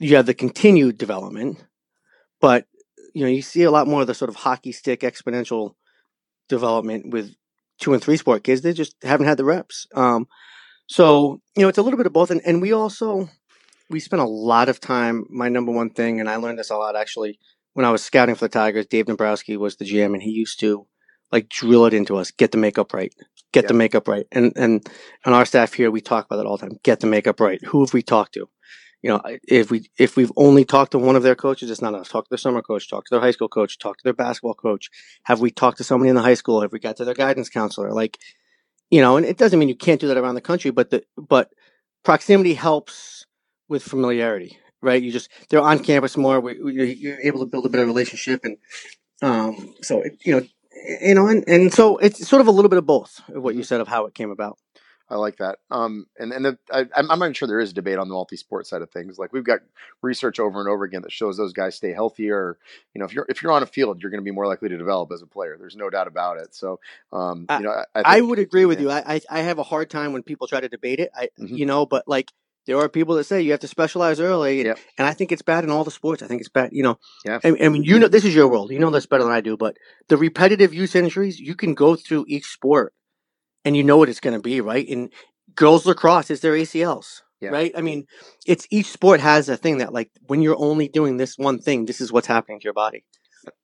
[0.00, 1.64] You have the continued development,
[2.40, 2.66] but
[3.14, 5.74] you know, you see a lot more of the sort of hockey stick exponential
[6.48, 7.34] development with
[7.78, 8.62] two and three sport kids.
[8.62, 9.86] They just haven't had the reps.
[9.94, 10.26] Um,
[10.86, 12.30] so, you know, it's a little bit of both.
[12.30, 13.28] And, and we also,
[13.90, 15.26] we spent a lot of time.
[15.30, 17.38] My number one thing, and I learned this a lot actually
[17.74, 18.86] when I was scouting for the Tigers.
[18.86, 20.86] Dave Dombrowski was the GM, and he used to
[21.30, 23.14] like drill it into us: get the makeup right,
[23.52, 24.26] get the makeup right.
[24.32, 24.86] And and
[25.24, 27.62] on our staff here, we talk about it all the time: get the makeup right.
[27.66, 28.48] Who have we talked to?
[29.02, 31.94] You know, if we if we've only talked to one of their coaches, it's not
[31.94, 32.08] us.
[32.08, 34.54] Talk to their summer coach, talk to their high school coach, talk to their basketball
[34.54, 34.90] coach.
[35.24, 36.60] Have we talked to somebody in the high school?
[36.62, 37.92] Have we got to their guidance counselor?
[37.92, 38.18] Like,
[38.90, 41.04] you know, and it doesn't mean you can't do that around the country, but the
[41.16, 41.50] but
[42.04, 43.24] proximity helps
[43.68, 45.00] with familiarity, right?
[45.00, 46.40] You just they're on campus more.
[46.40, 48.56] We, we, you're able to build a better relationship, and
[49.22, 50.46] um, so it, you know,
[51.02, 53.54] you know, and, and so it's sort of a little bit of both of what
[53.54, 54.58] you said of how it came about.
[55.10, 55.58] I like that.
[55.70, 58.14] Um, and and the, I, I'm I'm not sure there is a debate on the
[58.14, 59.18] multi-sport side of things.
[59.18, 59.60] Like we've got
[60.02, 62.58] research over and over again that shows those guys stay healthier.
[62.94, 64.68] You know, if you're if you're on a field, you're going to be more likely
[64.68, 65.56] to develop as a player.
[65.58, 66.54] There's no doubt about it.
[66.54, 66.80] So,
[67.12, 68.84] um, you know, I, I, I would agree with yeah.
[68.84, 68.90] you.
[68.90, 71.10] I, I I have a hard time when people try to debate it.
[71.14, 71.56] I Mhm.
[71.56, 72.30] you know, but like
[72.66, 74.78] there are people that say you have to specialize early, and, Yep.
[74.98, 76.22] and I think it's bad in all the sports.
[76.22, 76.68] I think it's bad.
[76.74, 77.40] You know, Yeah.
[77.42, 78.70] I, I mean, you know, this is your world.
[78.70, 79.56] You know this better than I do.
[79.56, 82.92] But the repetitive use injuries, you can go through each sport,
[83.68, 84.88] and you know what it's going to be, right?
[84.88, 85.12] And
[85.54, 87.20] girls lacrosse is their ACLs.
[87.38, 87.50] Yeah.
[87.50, 87.70] Right.
[87.76, 88.06] I mean,
[88.46, 91.84] it's each sport has a thing that like when you're only doing this one thing,
[91.84, 93.04] this is what's happening to your body.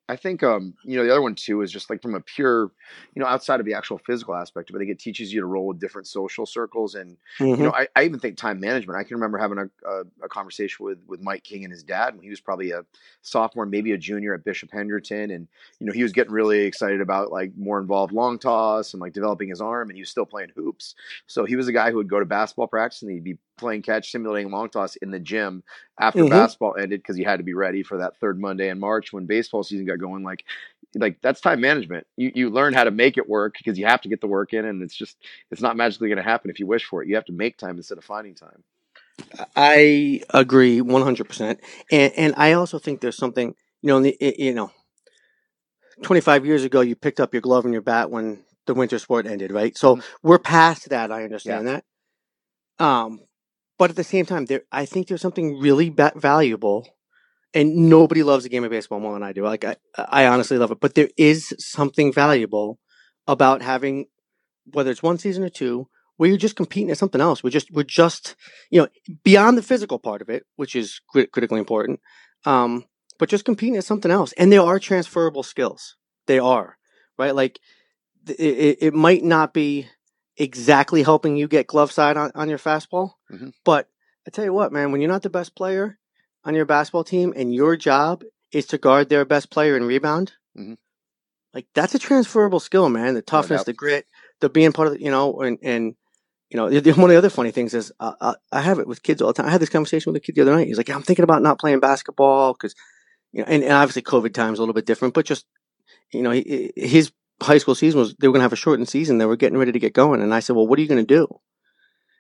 [0.07, 2.71] I think um, you know the other one too is just like from a pure,
[3.15, 5.41] you know, outside of the actual physical aspect of it, I think it teaches you
[5.41, 7.57] to roll with different social circles and Mhm.
[7.57, 8.99] you know I, I even think time management.
[8.99, 12.15] I can remember having a, a, a conversation with with Mike King and his dad
[12.17, 12.85] when he was probably a
[13.23, 15.49] sophomore, maybe a junior at Bishop Hendricken, and
[15.81, 19.15] you know he was getting really excited about like more involved long toss and like
[19.15, 20.95] developing his arm, and he was still playing hoops.
[21.29, 23.81] So he was a guy who would go to basketball practice and he'd be playing
[23.83, 25.63] catch, simulating long toss in the gym
[26.01, 26.25] after Mhm.
[26.25, 29.27] basketball ended because he had to be ready for that third Monday in March when
[29.27, 30.23] baseball season got going.
[30.25, 30.45] Like,
[30.95, 32.07] like that's time management.
[32.17, 34.53] You you learn how to make it work because you have to get the work
[34.53, 35.17] in, and it's just
[35.51, 37.09] it's not magically going to happen if you wish for it.
[37.09, 38.63] You have to make time instead of finding time.
[39.57, 41.61] I agree 100%.
[41.91, 44.71] And and I also think there's something, you know, it- you know,
[46.03, 49.27] 25 years ago you picked up your glove and your bat when the winter sport
[49.27, 49.77] ended, right?
[49.77, 50.05] So Mhm.
[50.23, 51.85] we're past that, I understand that.
[52.79, 53.21] Um
[53.79, 56.89] but at the same time there I think there's something really ba- valuable
[57.55, 59.45] and nobody loves the game of baseball more than I do.
[59.45, 62.79] Like I I honestly love it, but there is something valuable
[63.27, 64.07] about having
[64.73, 67.43] whether it's one season or two where you're just competing at something else.
[67.43, 68.37] We're just we're just
[68.71, 68.89] you know
[69.23, 72.01] beyond the physical part of it, which is crit- critically important,
[72.45, 72.85] um,
[73.19, 74.33] but just competing at something else.
[74.33, 75.97] And there are transferable skills.
[76.27, 76.77] They are
[77.19, 77.35] right.
[77.35, 77.61] Like
[78.27, 79.89] th- it, it, might not be
[80.37, 83.53] exactly helping you get glove side on, on your fastball, Mhm.
[83.65, 83.89] but
[84.27, 85.99] I tell you what, man, when you're not the best player
[86.45, 90.33] on your basketball team and your job is to guard their best player and rebound,
[90.57, 90.77] Mhm.
[91.53, 93.15] like that's a transferable skill, man.
[93.15, 93.67] The toughness, doubt.
[93.67, 94.07] the grit,
[94.41, 95.95] the being part of the, you know, and and
[96.51, 99.03] you know, one of the other funny things is uh, uh, I have it with
[99.03, 99.47] kids all the time.
[99.47, 100.69] I had this conversation with a kid the other night.
[100.69, 102.75] He's like, "I'm thinking about not playing basketball because,
[103.33, 105.47] you know, and, and obviously COVID time's a little bit different, but just,
[106.13, 107.11] you know, he, his
[107.43, 109.19] high school season was they were going to have a shortened season.
[109.19, 111.05] They were getting ready to get going, and I said, "Well, what are you going
[111.05, 111.27] to do?"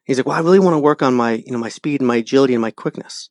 [0.05, 2.09] He's like, well, I really want to work on my, you know, my speed and
[2.09, 3.31] my agility and my quickness.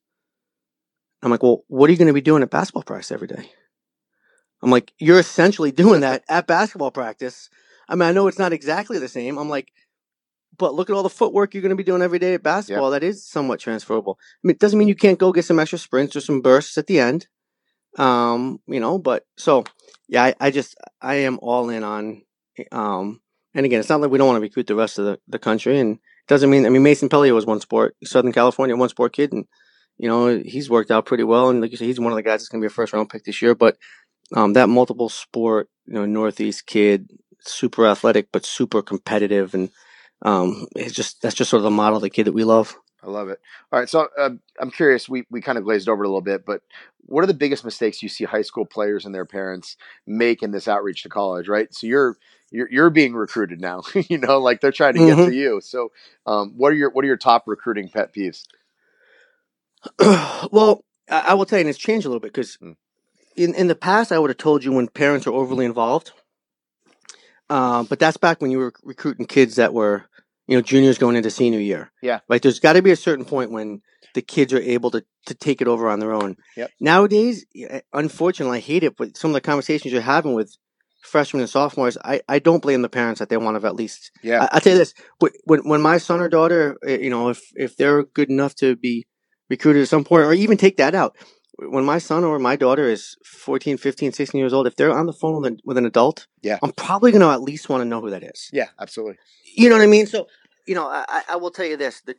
[1.24, 3.50] I'm like, well, what are you going to be doing at basketball practice every day?
[4.62, 7.50] I'm like, you're essentially doing that at basketball practice.
[7.88, 9.38] I mean, I know it's not exactly the same.
[9.38, 9.72] I'm like,
[10.58, 12.92] but look at all the footwork you're going to be doing every day at basketball.
[12.92, 14.18] That is somewhat transferable.
[14.20, 16.78] I mean, it doesn't mean you can't go get some extra sprints or some bursts
[16.78, 17.28] at the end.
[17.98, 19.64] Um, you know, but so
[20.08, 22.24] yeah, I, I just I am all in on
[22.72, 23.22] um
[23.56, 25.40] and again, it's not like we don't want to recruit the rest of the, the
[25.40, 28.90] country and it doesn't mean I mean Mason Pelio was one sport, Southern California one
[28.90, 29.46] sport kid and
[29.98, 32.24] you know, he's worked out pretty well and like you said, he's one of the
[32.24, 33.56] guys that's gonna be a first round pick this year.
[33.56, 33.78] But
[34.36, 37.10] um that multiple sport, you know, Northeast kid,
[37.42, 39.70] super athletic but super competitive and
[40.24, 42.76] um it's just that's just sort of the model of the kid that we love.
[43.04, 43.40] I love it.
[43.72, 44.30] All right, so uh,
[44.60, 45.10] I'm curious.
[45.10, 46.62] We we kind of glazed over it a little bit, but
[47.06, 49.76] what are the biggest mistakes you see high school players and their parents
[50.08, 51.50] make in this outreach to college?
[51.50, 51.74] Right.
[51.74, 52.18] So you're
[52.52, 53.82] you're you're being recruited now.
[54.10, 55.26] you know, like they're trying to get Mhm.
[55.26, 55.60] to you.
[55.62, 55.92] So,
[56.26, 58.44] um, what are your what are your top recruiting pet peeves?
[60.52, 62.76] well, I, I will tell you, and it's changed a little bit because Mm.
[63.36, 66.12] in in the past, I would have told you when parents are overly involved.
[67.50, 70.06] Uh, but that's back when you were recruiting kids that were,
[70.48, 71.92] you know, juniors going into senior year.
[72.02, 72.20] Yeah.
[72.30, 72.42] Right.
[72.42, 73.82] There's got to be a certain point when
[74.16, 76.38] the kids are able to to take it over on their own.
[76.58, 76.72] Yep.
[76.80, 77.46] Nowadays,
[77.92, 80.56] unfortunately, I hate it, but some of the conversations you're having with
[81.02, 84.12] freshmen and sophomores, I, I don't blame the parents that they want to at least
[84.22, 84.44] Yeah.
[84.44, 84.94] I, I'll tell you this:
[85.46, 88.76] when when my son or daughter, uh, you know, if if they're good enough to
[88.76, 89.06] be
[89.54, 91.16] recruited at some point, or even take that out,
[91.60, 95.06] when my son or my daughter is 14, 15, 16 years old, if they're on
[95.06, 96.58] the phone with an, with an adult, Yeah.
[96.64, 98.50] I'm probably going to at least want to know who that is.
[98.52, 98.70] yeah.
[98.80, 99.18] Absolutely.
[99.56, 100.08] You know what I mean?
[100.08, 100.28] So,
[100.66, 102.18] you know, I, I- will tell you this: that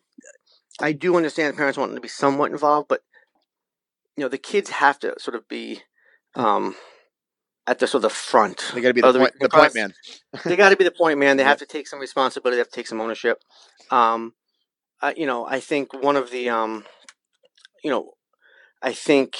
[0.80, 3.00] I do understand parents wanting to be somewhat involved, but
[4.16, 5.82] you know, the kids have to sort of be.
[6.36, 6.74] Um,
[7.66, 9.94] at the sort of front, They got to be the of point, the point man.
[10.44, 11.36] they got to be the point man.
[11.38, 11.48] They Yeah.
[11.50, 12.56] have to take some responsibility.
[12.56, 13.38] They have to take some ownership.
[13.90, 14.34] Um,
[15.00, 16.84] I, you know, I think one of the, um,
[17.84, 18.14] you know,
[18.82, 19.36] I think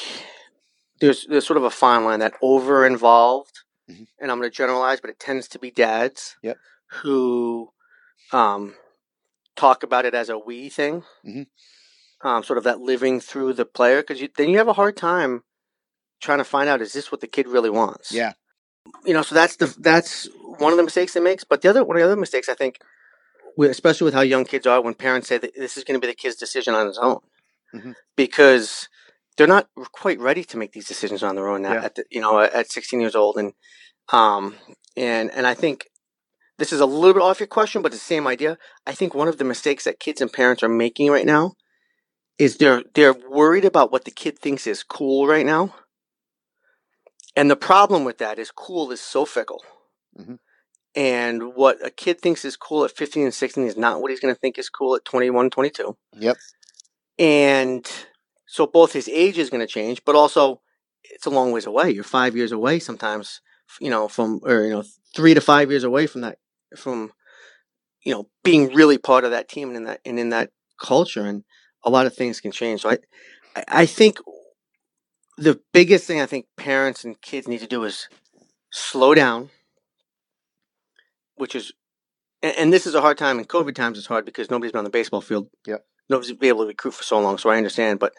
[1.01, 4.07] there's there's sort of a fine line that over involved, Mhm.
[4.21, 6.59] and I'm going to generalize, but it tends to be dads Yep.
[7.03, 7.71] who
[8.33, 8.77] um,
[9.57, 11.47] talk about it as a we thing, Mhm.
[12.23, 14.97] um, sort of that living through the player, because you, then you have a hard
[14.97, 15.45] time
[16.21, 18.33] trying to find out is this what the kid really wants Yeah.
[19.05, 20.29] you know, so that's the that's
[20.59, 21.45] one of the mistakes it makes.
[21.45, 22.81] But the other one of the other mistakes I think,
[23.59, 26.11] especially with how young kids are, when parents say that this is going to be
[26.11, 27.21] the kid's decision on his own,
[27.75, 27.95] Mhm.
[28.17, 28.89] because
[29.37, 31.75] they're not quite ready to make these decisions on their own now.
[31.75, 31.85] Yeah.
[31.85, 33.53] At the, you know, at 16 years old, and
[34.13, 34.57] um,
[34.97, 35.89] and and I think
[36.59, 38.59] this is a little bit off your question, but the same idea.
[38.87, 41.55] I think one of the mistakes that kids and parents are making right now
[42.39, 45.75] is they're they're worried about what the kid thinks is cool right now.
[47.37, 49.65] And the problem with that is cool is so fickle.
[50.17, 50.39] Mhm.
[50.95, 54.21] And what a kid thinks is cool at 15 and 16 is not what he's
[54.21, 55.97] going to think is cool at 21, 22.
[56.13, 56.37] Yep.
[57.19, 57.89] And
[58.47, 60.61] so both his age is going to change, but also
[61.05, 61.91] it's a long ways away.
[61.91, 63.41] You're five years away sometimes,
[63.81, 66.39] you know, from, or, you know, three to five years away from that,
[66.77, 67.13] from,
[68.05, 70.51] you know, being really part of that team and in that, and in that
[70.81, 71.25] culture.
[71.25, 71.45] And
[71.85, 72.83] a lot of things can change.
[72.83, 72.99] So I,
[73.69, 74.19] I- think
[75.37, 78.09] the biggest thing I think parents and kids need to do is
[78.71, 79.51] slow down,
[81.37, 81.73] which is,
[82.43, 83.39] and, this is a hard time.
[83.39, 85.49] In COVID times, it's hard because nobody's been on the baseball field.
[85.67, 85.85] Yep.
[86.09, 87.99] Nobody's been able to recruit for so long, so I understand.
[87.99, 88.13] But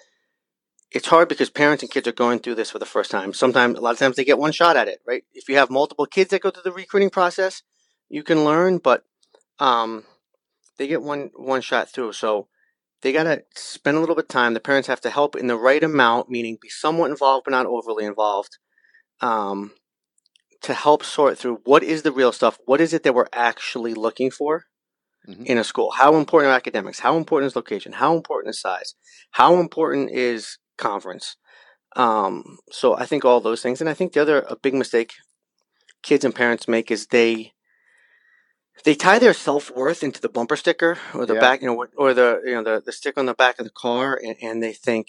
[0.92, 3.34] it's hard because parents and kids are going through this for the first time.
[3.34, 5.00] Sometimes, a lot of times, they get one shot at it.
[5.08, 5.24] Right?
[5.34, 7.64] If you have multiple kids that go through the recruiting process,
[8.10, 9.04] you can learn, but
[9.60, 10.04] um,
[10.78, 12.14] they get one one shot through.
[12.14, 12.48] So
[13.02, 14.54] they got to spend a little bit of time.
[14.54, 17.66] The parents have to help in the right amount, meaning be somewhat involved but not
[17.66, 18.58] overly involved,
[19.22, 19.74] um,
[20.62, 22.58] to help sort through what is the real stuff.
[22.66, 24.66] What is it that we're actually looking for
[25.28, 25.46] Mhm.
[25.46, 25.92] in a school?
[25.92, 27.00] How important are academics?
[27.00, 27.94] How important is location?
[27.94, 28.96] How important is size?
[29.32, 31.38] How important is conference?
[31.96, 35.14] Um, so I think all those things, and I think the other a big mistake
[36.04, 37.54] kids and parents make is they
[38.84, 41.40] they tie their self worth into the bumper sticker or the Yeah.
[41.40, 43.72] back, you know, or the you know the the sticker on the back of the
[43.72, 45.08] car, and, and they think,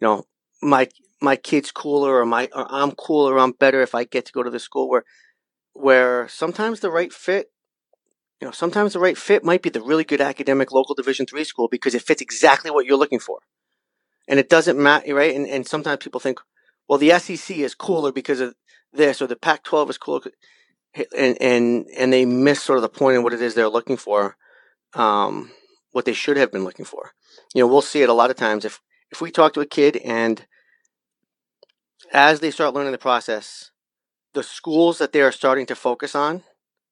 [0.00, 0.26] you know,
[0.62, 0.88] my
[1.20, 4.42] my kid's cooler, or my or I'm cooler, I'm better if I get to go
[4.42, 5.04] to the school where
[5.72, 7.50] where sometimes the right fit.
[8.40, 11.44] You know, sometimes the right fit might be the really good academic local Division three
[11.44, 13.38] school because it fits exactly what you're looking for,
[14.28, 15.34] and it doesn't matter, right?
[15.34, 16.40] And and sometimes people think,
[16.88, 18.54] well, the SEC is cooler because of
[18.92, 20.20] this, or the Pac-12 is cooler
[21.16, 23.96] and and and they miss sort of the point of what it is they're looking
[23.96, 24.36] for,
[24.94, 25.50] um,
[25.92, 27.12] what they should have been looking for.
[27.54, 28.80] You know, we'll see it a lot of times if
[29.10, 30.46] if we talk to a kid and
[32.12, 33.70] as they start learning the process,
[34.34, 36.42] the schools that they are starting to focus on,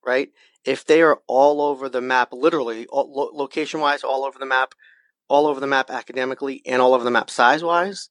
[0.05, 0.31] right,
[0.65, 4.75] if they are all over the map, literally lo- location wise, all over the map,
[5.29, 8.11] all over the map academically, and all over the map size wise,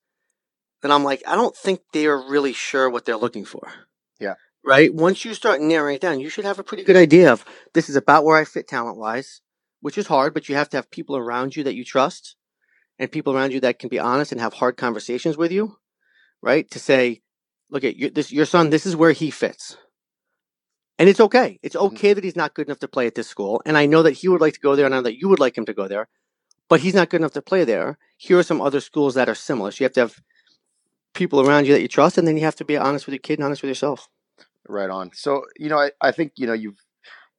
[0.82, 3.72] then I'm like, I don't think they're really sure what they're looking for.
[4.20, 4.36] Yeah.
[4.66, 4.93] Right.
[4.93, 7.43] Once you start narrowing it down, you should have a pretty good idea of
[7.74, 9.41] this is about where I fit talent wise,
[9.82, 12.36] which is hard, but you have to have people around you that you trust
[12.97, 15.78] and people around you that can be honest and have hard conversations with you,
[16.41, 16.70] right?
[16.72, 17.22] To say,
[17.70, 19.78] look at your, this, your son, this is where he fits.
[20.99, 21.59] And it's okay.
[21.63, 21.85] It's Mhm.
[21.87, 23.61] okay that he's not good enough to play at this school.
[23.65, 25.27] And I know that he would like to go there and I know that you
[25.29, 26.07] would like him to go there,
[26.69, 27.97] but he's not good enough to play there.
[28.17, 29.71] Here are some other schools that are similar.
[29.71, 30.21] So you have to have
[31.13, 33.19] people around you that you trust, and then you have to be honest with your
[33.21, 34.09] kid and honest with yourself.
[34.67, 35.11] Right on.
[35.13, 36.82] So you know, I, I think you know you've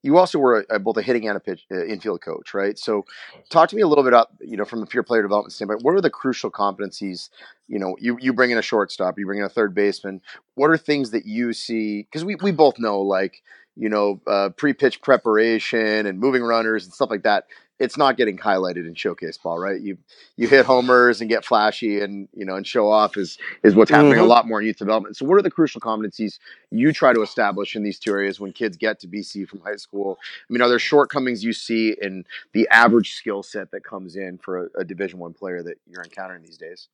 [0.04, 2.78] you also were a, both a hitting and a pitch uh, infield coach, right?
[2.78, 3.06] So
[3.48, 5.82] talk to me a little bit about you know from a pure player development standpoint.
[5.82, 7.30] What are the crucial competencies?
[7.68, 10.20] You know, you you bring in a shortstop, you bring in a third baseman.
[10.56, 12.02] What are things that you see?
[12.02, 13.42] Because we we both know like
[13.76, 17.46] you know uh, pre-pitch preparation and moving runners and stuff like that
[17.80, 19.80] it's not getting highlighted in showcase ball, right?
[19.80, 19.98] You
[20.36, 23.90] you hit homers and get flashy and you know and show off is is what's
[23.90, 24.20] happening Mhm.
[24.22, 25.16] a lot more in youth development.
[25.16, 26.38] So what are the crucial competencies
[26.70, 29.76] you try to establish in these two areas when kids get to BC from high
[29.76, 30.18] school?
[30.22, 34.38] I mean, are there shortcomings you see in the average skill set that comes in
[34.38, 36.88] for a, a Division One player that you're encountering these days?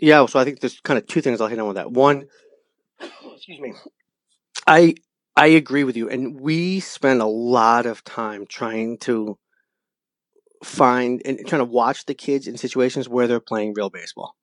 [0.00, 1.90] Yeah, so I think there's kind of two things I'll hit on with that.
[1.92, 2.28] One,
[3.34, 3.72] excuse me,
[4.66, 4.94] I
[5.36, 9.38] I agree with you, and we spend a lot of time trying to
[10.64, 14.34] find and trying to watch the kids in situations where they're playing real baseball,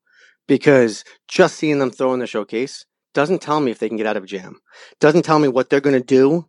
[0.48, 4.06] because just seeing them throw in the showcase doesn't tell me if they can get
[4.06, 4.60] out of a jam.
[5.00, 6.48] Doesn't tell me what they're going to do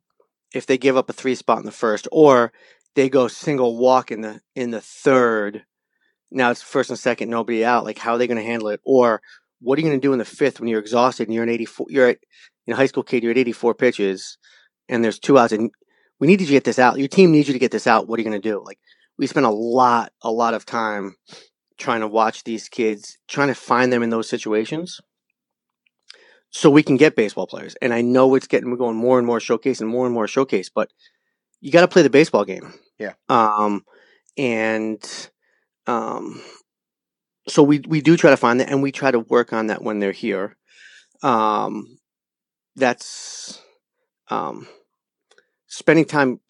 [0.53, 2.53] if they give up a three spot in the first, or
[2.95, 5.65] they go single walk in the in the third.
[6.31, 7.85] Now it's first and second, nobody out.
[7.85, 8.81] Like how are they going to handle it?
[8.85, 9.23] Or
[9.61, 11.51] what are you going to do in the fifth when you're exhausted and you're an
[11.51, 11.87] 84?
[11.89, 12.19] You're at
[12.67, 13.23] you know high school kid.
[13.23, 14.39] You're at 84 pitches,
[14.89, 15.71] and there's two outs, and
[16.19, 16.99] we need you to get this out.
[16.99, 18.09] Your team needs you to get this out.
[18.09, 18.63] What are you going to do?
[18.65, 18.79] Like
[19.19, 21.17] we spend a lot, a lot of time
[21.79, 25.01] trying to watch these kids, trying to find them in those situations,
[26.51, 27.77] so we can get baseball players.
[27.83, 30.27] And I know it's getting we're going more and more showcase and more and more
[30.27, 30.91] showcase, but
[31.61, 32.73] you got to play the baseball game.
[32.99, 33.15] Yeah.
[33.29, 33.85] Um,
[34.39, 35.29] and
[35.87, 36.43] um,
[37.49, 39.83] so we we do try to find that, and we try to work on that
[39.83, 40.57] when they're here.
[41.23, 41.99] Um,
[42.75, 43.61] that's
[44.29, 44.67] um,
[45.67, 46.41] spending time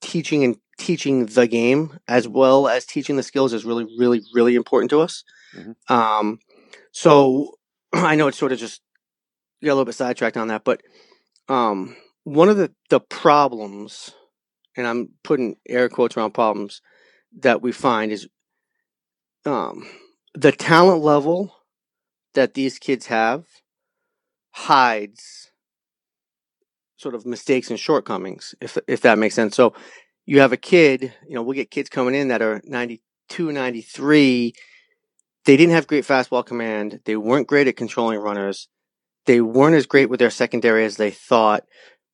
[0.00, 4.54] teaching and teaching the game as well as teaching the skills is really, really, really
[4.54, 5.24] important to us.
[5.56, 5.76] Mhm.
[5.90, 6.38] Um,
[6.92, 7.58] so
[7.92, 8.82] I know it's sort of just
[9.62, 10.82] got a little bit sidetracked on that, but
[11.48, 14.12] um, one of the the problems,
[14.76, 16.82] and I'm putting air quotes around problems
[17.40, 18.28] that we find is
[19.46, 19.86] um,
[20.34, 21.54] the talent level
[22.34, 23.44] that these kids have
[24.52, 25.50] hides
[26.96, 29.56] sort of mistakes and shortcomings, if if that makes sense.
[29.56, 29.74] So
[30.26, 34.54] you have a kid, you know, we'll get kids coming in that are 92, 93.
[35.44, 37.00] They didn't have great fastball command.
[37.04, 38.68] They weren't great at controlling runners.
[39.26, 41.64] They weren't as great with their secondary as they thought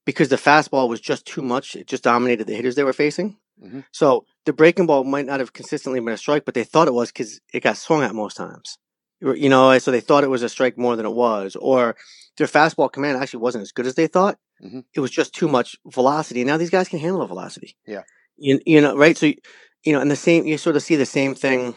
[0.04, 1.76] because the fastball was just too much.
[1.76, 3.36] It just dominated the hitters they were facing.
[3.62, 3.84] Mhm.
[3.92, 6.94] So the breaking ball might not have consistently been a strike, but they thought it
[6.94, 8.78] was because it got swung at most times.
[9.20, 11.94] You know, so they thought it was a strike more than it was, or
[12.40, 14.38] their fastball command actually wasn't as good as they thought.
[14.64, 14.84] Mhm.
[14.94, 16.42] It was just too much velocity.
[16.42, 17.76] Now these guys can handle the velocity.
[17.86, 18.02] Yeah.
[18.38, 19.16] You, you know, right?
[19.16, 21.74] So, you know, and the same, you sort of see the same thing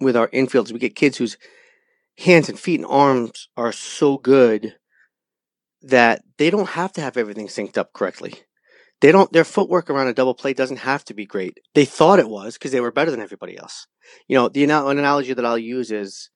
[0.00, 0.70] with our infields.
[0.70, 1.36] We get kids whose
[2.18, 4.76] hands and feet and arms are so good
[5.82, 8.34] that they don't have to have everything synced up correctly.
[9.00, 11.58] They don't, their footwork around a double play doesn't have to be great.
[11.74, 13.86] They thought it was because they were better than everybody else.
[14.28, 16.30] You know, the an analogy that I'll use is,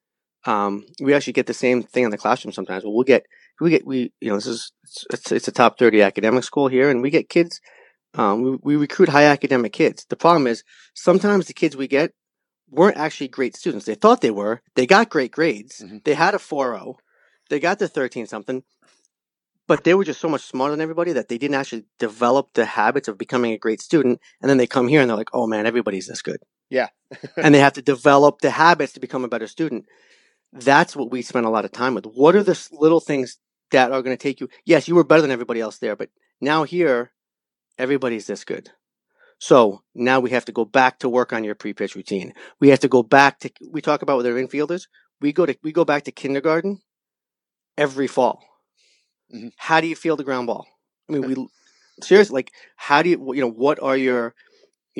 [0.46, 2.84] um, we actually get the same thing in the classroom sometimes.
[2.84, 3.26] Well, we'll get,
[3.60, 4.72] we get, we, you know, this is,
[5.12, 7.60] it's, it's, a top 30 academic school here and we get kids,
[8.14, 10.06] um, we, we recruit high academic kids.
[10.08, 10.64] The problem is
[10.94, 12.12] sometimes the kids we get
[12.70, 13.86] weren't actually great students.
[13.86, 14.62] They thought they were.
[14.76, 15.80] They got great grades.
[15.80, 16.04] Mhm.
[16.04, 16.96] They had a 4.0.
[17.50, 18.62] They got the 13 something,
[19.66, 22.64] but they were just so much smarter than everybody that they didn't actually develop the
[22.64, 24.20] habits of becoming a great student.
[24.40, 26.38] And then they come here and they're like, oh man, everybody's this good.
[26.70, 26.88] Yeah.
[27.36, 29.84] and they have to develop the habits to become a better student.
[30.52, 32.06] That's what we spend a lot of time with.
[32.06, 33.38] What are the little things
[33.70, 34.48] that are going to take you?
[34.64, 37.12] Yes, you were better than everybody else there, but now here,
[37.78, 38.70] everybody's this good.
[39.38, 42.34] So now we have to go back to work on your pre-pitch routine.
[42.60, 44.88] We have to go back to we talk about with our infielders.
[45.20, 46.80] We go to we go back to kindergarten
[47.78, 48.42] every fall.
[49.34, 49.52] Mhm.
[49.56, 50.66] How do you feel the ground ball?
[51.08, 51.48] I mean, we
[52.02, 54.34] seriously like how do you you know what are your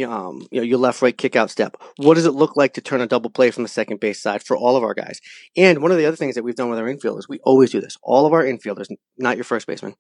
[0.07, 1.77] um, you know your left right kick out step?
[1.97, 4.43] What does it look like to turn a double play from the second base side
[4.43, 5.21] for all of our guys?
[5.57, 7.81] And one of the other things that we've done with our infielders, we always do
[7.81, 7.97] this.
[8.03, 8.87] All of our infielders,
[9.19, 9.95] not your first baseman,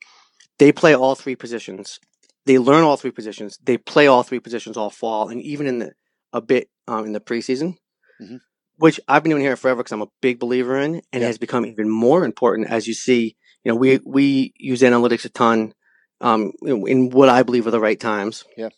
[0.59, 1.99] they play all three positions.
[2.47, 3.59] they learn all three positions.
[3.62, 5.93] They play all three positions all fall, and even in the
[6.32, 7.76] a bit um, in the preseason,
[8.20, 8.41] Mhm.
[8.76, 11.26] which I've been doing here forever because I'm a big believer in, and Yeah.
[11.26, 13.36] has become even more important as you see.
[13.62, 15.74] You know, we we use analytics a ton
[16.22, 18.45] um, in what I believe are the right times.
[18.57, 18.70] Yeah.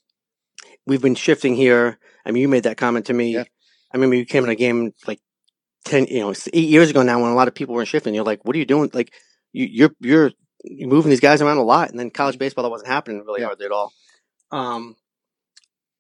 [0.87, 1.99] We've been shifting here.
[2.25, 3.35] I mean, you made that comment to me.
[3.35, 3.45] Yeah.
[3.93, 5.21] I remember you came in a game like
[5.85, 8.15] ten, you know, eight years ago now when a lot of people were shifting.
[8.15, 8.91] You're like, what are you doing?
[8.93, 9.13] Like,
[9.53, 10.33] you, you're you're
[10.65, 13.41] you're moving these guys around a lot, and then college baseball that wasn't happening really
[13.41, 13.47] Yeah.
[13.49, 13.93] hardly at all.
[14.51, 14.97] Um,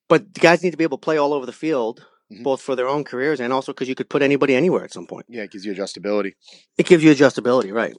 [0.09, 2.43] but the guys need to be able to play all over the field, Mhm.
[2.45, 5.07] both for their own careers and also because you could put anybody anywhere at some
[5.07, 5.27] point.
[5.29, 6.33] Yeah, it gives you adjustability.
[6.79, 7.95] It gives you adjustability, right?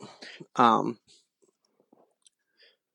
[0.55, 0.99] Um,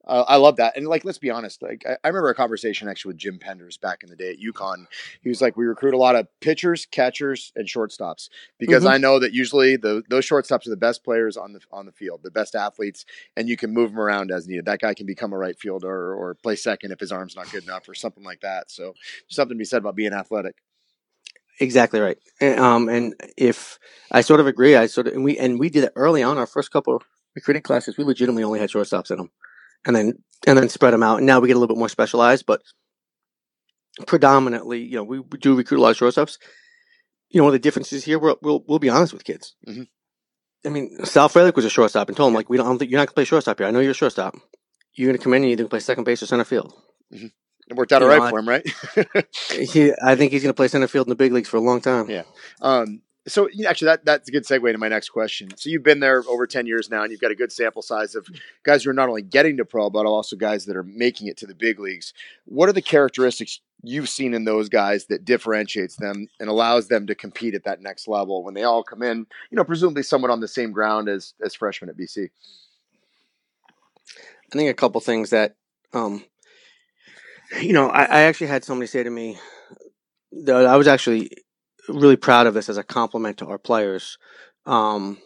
[0.09, 0.77] Uh, I love that.
[0.77, 1.63] And like, let's be honest.
[1.63, 4.39] Like, I, I remember a conversation actually with Jim Penders back in the day at
[4.41, 4.87] UConn.
[5.23, 8.91] He was like, "We recruit a lot of pitchers, catchers, and shortstops because Mhm.
[8.91, 11.93] I know that usually the, those shortstops are the best players on the on the
[11.93, 13.05] field, the best athletes,
[13.37, 14.65] and you can move them around as needed.
[14.65, 17.51] That guy can become a right fielder or, or play second if his arm's not
[17.53, 18.71] good enough or something like that.
[18.71, 18.95] So,
[19.29, 20.57] something to be said about being athletic.
[21.61, 22.19] Exactly right.
[22.41, 23.79] And, um, and if
[24.13, 26.39] I sort of agree, I sort of and we and we did it early on.
[26.39, 27.03] Our first couple
[27.35, 29.31] recruiting classes, we legitimately only had shortstops in them,
[29.87, 30.15] and then
[30.47, 31.19] and then spread them out.
[31.19, 32.63] And now we get a little bit more specialized, but
[34.07, 36.39] predominantly, you know, we, do recruit a lot of shortstops.
[37.31, 39.55] You know, one of the differences here, we'll we'll, we'll be honest with kids.
[39.67, 39.89] Mhm.
[40.67, 42.91] I mean, Sal Frelick was a shortstop, and told him like, we don't, don't think
[42.91, 43.67] you're not gonna play shortstop here.
[43.67, 44.37] I know you're a shortstop.
[44.95, 46.73] You're gonna come in and you're gonna play second base or center field.
[47.11, 48.67] It worked out You all know, for him, right?
[49.51, 51.81] He, I think he's gonna play center field in the big leagues for a long
[51.81, 52.09] time.
[52.09, 52.23] Yeah.
[52.63, 55.51] Um, so actually, that that's a good segue to my next question.
[55.57, 58.15] So you've been there over ten years now, and you've got a good sample size
[58.15, 58.27] of
[58.65, 61.37] guys who are not only getting to pro, but also guys that are making it
[61.39, 62.13] to the big leagues.
[62.45, 67.07] What are the characteristics you've seen in those guys that differentiates them and allows them
[67.07, 69.27] to compete at that next level when they all come in?
[69.51, 72.31] You know, presumably somewhat on the same ground as as freshmen at BC.
[74.53, 75.57] I think a couple things that,
[75.93, 76.25] um,
[77.61, 79.39] you know, I, I actually had somebody say to me
[80.33, 81.31] that I was actually
[81.89, 84.19] really proud of this as a compliment to our players.
[84.67, 85.19] Um,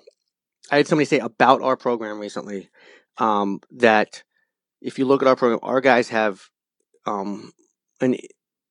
[0.70, 2.70] I had somebody say about our program recently
[3.18, 4.22] um, that
[4.80, 6.48] if you look at our program, our guys have
[7.06, 7.52] um,
[8.00, 8.16] an,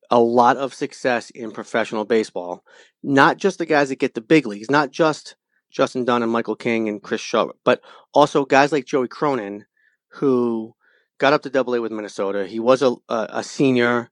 [0.09, 2.63] a lot of success in professional baseball.
[3.03, 5.35] Not just the guys that get the big leagues, not just
[5.71, 7.81] Justin Dunn and Michael King and Chris Shaw, but
[8.13, 9.65] also guys like Joey Cronin,
[10.09, 10.73] who
[11.17, 12.45] got up to Double A with Minnesota.
[12.45, 14.09] He was a, a, a senior,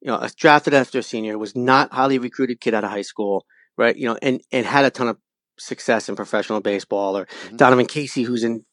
[0.00, 1.38] you know, a drafted after a senior.
[1.38, 3.44] Was not highly recruited kid out of high school,
[3.76, 3.96] right?
[3.96, 5.18] You know, and and had a ton of
[5.58, 7.16] success in professional baseball.
[7.16, 7.56] Or Mhm.
[7.56, 8.64] Donovan Casey, who's in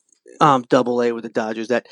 [0.41, 1.69] um, Double A with the Dodgers.
[1.69, 1.87] That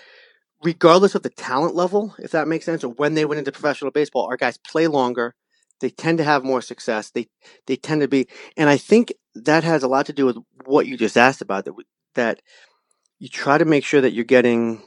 [0.64, 3.92] regardless of the talent level, if that makes sense, or when they went into professional
[3.92, 5.36] baseball, our guys play longer.
[5.82, 7.12] They tend to have more success.
[7.12, 7.28] They
[7.68, 10.88] they tend to be, and I think that has a lot to do with what
[10.88, 11.66] you just asked about.
[11.66, 11.74] That
[12.16, 12.42] that
[13.20, 14.84] you try to make sure that you're getting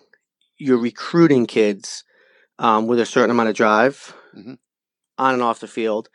[0.59, 2.05] you're recruiting kids
[2.59, 4.59] um, with a certain amount of drive Mhm.
[5.19, 6.09] on and off the field,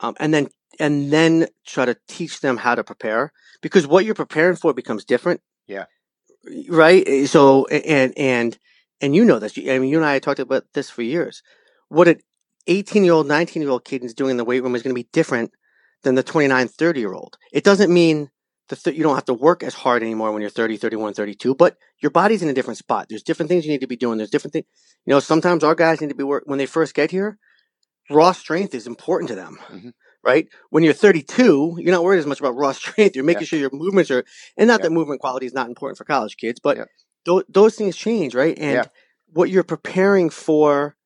[0.00, 0.48] um, and then
[0.80, 5.04] and then try to teach them how to prepare because what you're preparing for becomes
[5.04, 5.40] different.
[5.66, 5.86] Yeah.
[6.68, 7.28] Right.
[7.28, 8.58] So and and
[9.00, 9.58] and you know this.
[9.58, 11.42] I mean, you and I talked about this for years.
[11.88, 12.20] What an
[12.66, 14.94] 18 year old, 19 year old kid is doing in the weight room is going
[14.94, 15.52] to be different
[16.02, 17.36] than the 29, 30 year old.
[17.52, 18.30] It doesn't mean
[18.68, 21.54] the th- you don't have to work as hard anymore when you're 30, 31, 32,
[21.54, 23.06] but your body's in a different spot.
[23.08, 24.18] There's different things you need to be doing.
[24.18, 24.66] There's different things.
[25.06, 27.38] You know, sometimes our guys need to be work when they first get here.
[28.10, 29.92] Raw strength is important to them, Mhm.
[30.24, 30.48] right?
[30.70, 33.14] When you're 32, you're not worried as much about raw strength.
[33.16, 33.46] You're making Yeah.
[33.46, 34.24] sure your movements are,
[34.56, 34.84] and not Yeah.
[34.84, 36.84] that movement quality is not important for college kids, but Yeah.
[37.24, 38.56] tho- those things change, right?
[38.58, 38.88] And
[39.32, 40.96] what you're preparing for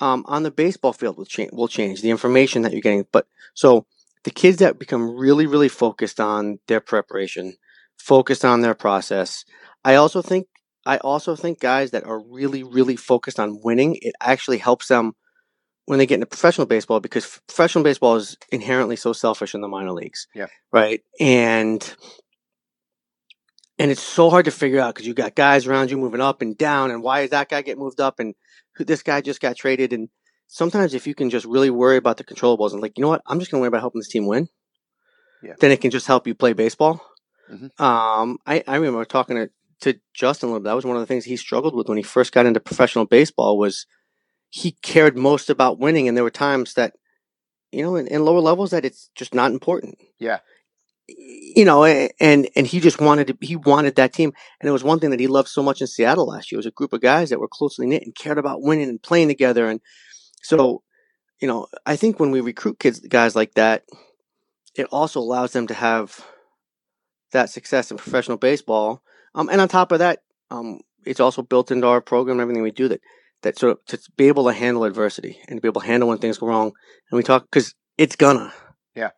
[0.00, 1.50] um, on the baseball field will change.
[1.52, 3.06] Will change the information that you're getting.
[3.12, 3.86] But so
[4.24, 7.56] the kids that become really, really focused on their preparation,
[7.98, 9.44] focused on their process.
[9.84, 10.46] I also think
[10.86, 15.12] I also think guys that are really, really focused on winning, it actually helps them
[15.90, 19.60] when they get into professional baseball because f- professional baseball is inherently so selfish in
[19.60, 20.28] the minor leagues.
[20.36, 20.46] Yeah.
[20.72, 21.00] Right.
[21.18, 21.82] And
[23.76, 26.42] and it's so hard to figure out because you got guys around you moving up
[26.42, 28.36] and down, and why is that guy get moved up, and
[28.76, 30.10] who this guy just got traded, and
[30.46, 33.22] sometimes if you can just really worry about the controllables and like, you know what,
[33.26, 34.46] I'm just gonna worry about helping this team win.
[35.42, 35.54] Yeah.
[35.58, 37.04] Then it can just help you play baseball.
[37.50, 37.80] Mhm.
[37.80, 40.68] Um, I, I remember talking to, to Justin a little bit.
[40.68, 43.06] That was one of the things he struggled with when he first got into professional
[43.06, 43.86] baseball was
[44.50, 46.94] he cared most about winning, and there were times that,
[47.70, 49.96] you know, in, in lower levels that it's just not important.
[50.18, 50.40] Yeah.
[51.08, 53.38] You know, and and he just wanted to.
[53.40, 55.86] He wanted that team, and it was one thing that he loved so much in
[55.86, 56.56] Seattle last year.
[56.56, 59.02] It was a group of guys that were closely knit and cared about winning and
[59.02, 59.80] playing together, and
[60.42, 60.82] so,
[61.40, 63.84] you know, I think when we recruit kids, guys like that,
[64.76, 66.24] it also allows them to have
[67.32, 69.02] that success in professional baseball.
[69.34, 72.70] Um, and on top of that, um, it's also built into our program everything we
[72.70, 73.00] do that
[73.42, 76.08] that sort of to be able to handle adversity and to be able to handle
[76.08, 76.72] when things go wrong.
[77.10, 78.52] And we talk because it's gonna,
[78.94, 79.10] Yeah.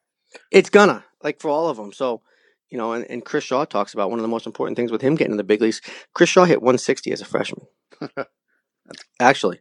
[0.51, 1.93] it's gonna like for all of them.
[1.93, 2.23] So
[2.71, 5.03] you know, and, and Chris Shaw talks about one of the most important things with
[5.03, 5.83] him getting to the big leagues.
[6.15, 7.67] Chris Shaw hit 160 as a freshman,
[9.21, 9.61] actually.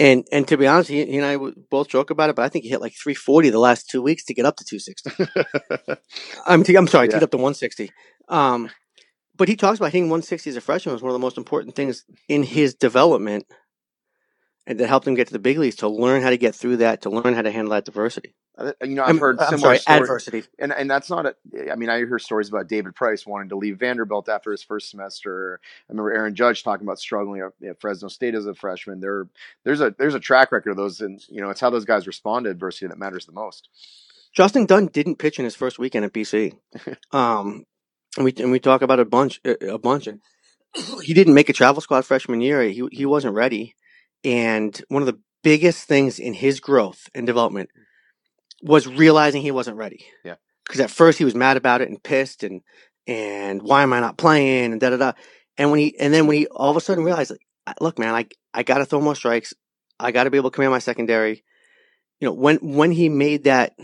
[0.00, 1.36] And and to be honest, he, he and I
[1.70, 4.24] both joke about it, but I think he hit like 340 the last two weeks
[4.26, 5.96] to get up to 260.
[6.46, 7.16] I'm, t- I'm sorry, to Yeah.
[7.18, 7.90] get up to 160.
[8.28, 8.70] Um,
[9.36, 11.74] but he talks about hitting 160 as a freshman was one of the most important
[11.74, 13.46] things in his development,
[14.68, 16.76] and that helped him get to the big leagues to learn how to get through
[16.76, 18.34] that, to learn how to handle that diversity.
[18.84, 20.00] You know, I've I'm- heard I'm similar sorry, stories.
[20.02, 20.42] adversity.
[20.58, 21.34] and and that's not a
[21.72, 24.90] i mean i hear stories about david price wanting to leave vanderbilt after his first
[24.90, 29.28] semester i remember aaron judge talking about struggling at, fresno state as a freshman there
[29.64, 32.08] there's a there's a track record of those and you know it's how those guys
[32.08, 33.68] respond to adversity that matters the most
[34.34, 36.58] Justin Dunn didn't pitch in his first weekend at BC.
[37.12, 37.64] Um,
[38.16, 40.06] and we and we talk about a bunch, a a bunch.
[40.06, 40.20] And
[41.02, 42.62] he didn't make a travel squad freshman year.
[42.64, 43.74] He he wasn't ready.
[44.24, 47.70] And one of the biggest things in his growth and development
[48.62, 50.06] was realizing he wasn't ready.
[50.24, 50.34] Yeah.
[50.66, 52.60] Because at first he was mad about it and pissed and
[53.06, 55.12] and why am I not playing and da da da.
[55.56, 58.14] And when he and then when he all of a sudden realized, like, look, man,
[58.14, 59.54] I I got to throw more strikes.
[59.98, 61.44] I got to be able to command my secondary.
[62.20, 63.74] You know, when when he made that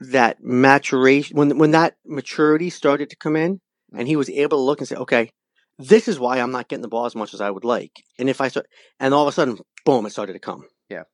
[0.00, 3.60] that maturation when when that maturity started to come in
[3.92, 4.18] and he mm-hmm.
[4.18, 5.30] was able to look and say okay
[5.78, 8.04] this is why i'm not getting the ball as much as i would like.
[8.18, 8.68] And if i start
[9.00, 10.66] and all of a sudden boom it started to come.
[10.88, 11.04] Yeah.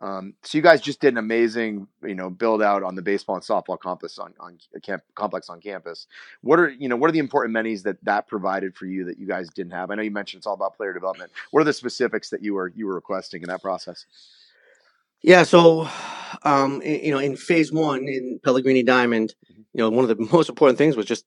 [0.00, 3.36] um, so you guys just did an amazing you know build out on the baseball
[3.36, 6.06] and softball campus on on camp, complex on campus.
[6.42, 9.18] What are you know what are the important amenities that that provided for you that
[9.18, 9.90] you guys didn't have?
[9.90, 11.30] I know you mentioned it's all about player development.
[11.52, 14.06] What are the specifics that you were you were requesting in that process?
[15.22, 15.88] Yeah so
[16.42, 20.48] um you know in phase one in Pellagrini Diamond you know one of the most
[20.48, 21.24] important things was just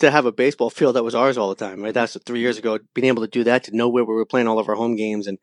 [0.00, 1.94] to have a baseball field that was ours all the time right?
[1.94, 4.48] That's three years ago being able to do that to know where we were playing
[4.48, 5.38] all of our home games and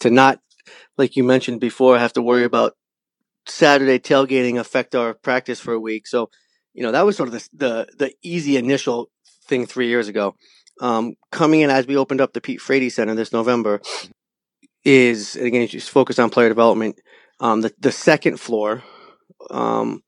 [0.00, 0.40] to not
[0.98, 2.76] like you mentioned before have to worry about
[3.46, 6.06] saturday tailgating affect our practice for a week.
[6.06, 6.30] So
[6.74, 9.10] you know that was sort of the the, the easy initial
[9.46, 10.36] thing three years ago.
[10.80, 13.80] Um, coming in as we opened up the Pete Frates Center this november
[14.84, 17.00] is again just focused on player development
[17.40, 18.82] um, the, the second floor
[19.50, 20.02] um,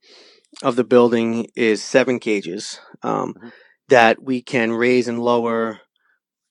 [0.63, 2.79] of the building is seven cages.
[3.03, 3.51] Um, Mhm.
[3.91, 5.79] That we can raise and lower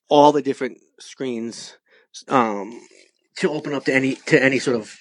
[0.09, 1.77] all the different screens
[2.29, 2.81] um,
[3.39, 4.95] to open up to any to any sort of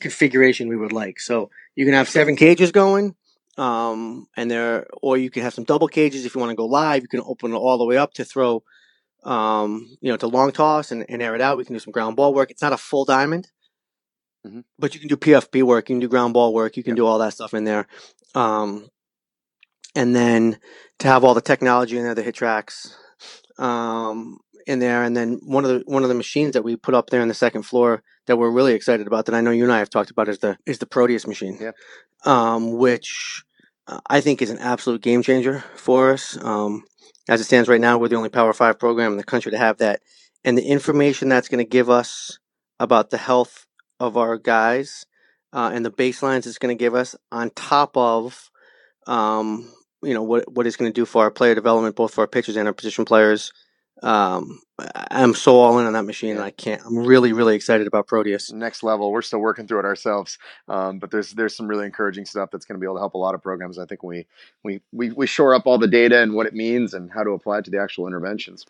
[0.00, 1.20] configuration we would like.
[1.20, 3.14] So you can have seven cages going,
[3.58, 6.66] um, and there, or you can have some double cages if you want to go
[6.66, 7.02] live.
[7.02, 8.62] You can open it all the way up to throw,
[9.24, 11.58] um, you know, to long toss and, and air it out.
[11.58, 12.50] We can do some ground ball work.
[12.50, 13.50] It's not a full diamond,
[14.46, 14.64] Mhm.
[14.78, 15.88] but you can do PFP work.
[15.88, 16.76] You can do ground ball work.
[16.76, 16.96] You can Yep.
[16.96, 17.86] do all that stuff in there.
[18.34, 18.88] Um,
[19.94, 20.58] and then
[20.98, 22.94] to have all the technology in there, the HitTrax,
[23.58, 26.94] um, in there, and then one of the one of the machines that we put
[26.94, 29.64] up there on the second floor that we're really excited about that I know you
[29.64, 31.72] and I have talked about is the is the Proteus machine, Yeah.
[32.24, 33.42] um, which
[33.88, 36.36] uh, I think is an absolute game changer for us.
[36.42, 36.84] Um,
[37.28, 39.58] as it stands right now, we're the only Power Five program in the country to
[39.58, 40.00] have that,
[40.44, 42.38] and the information that's going to give us
[42.78, 43.66] about the health
[44.00, 45.04] of our guys
[45.52, 48.50] uh, and the baselines it's going to give us on top of
[49.06, 49.70] um,
[50.02, 52.26] you know what what it's going to do for our player development, both for our
[52.26, 53.52] pitchers and our position players.
[54.02, 54.60] Um,
[55.12, 56.82] I'm so all in on that machine, and I can't.
[56.84, 58.50] I'm really, really excited about Proteus.
[58.50, 59.12] next level.
[59.12, 62.64] We're still working through it ourselves, um, but there's there's some really encouraging stuff that's
[62.64, 63.78] going to be able to help a lot of programs.
[63.78, 64.26] I think we
[64.64, 67.30] we we we shore up all the data and what it means and how to
[67.30, 68.66] apply it to the actual interventions.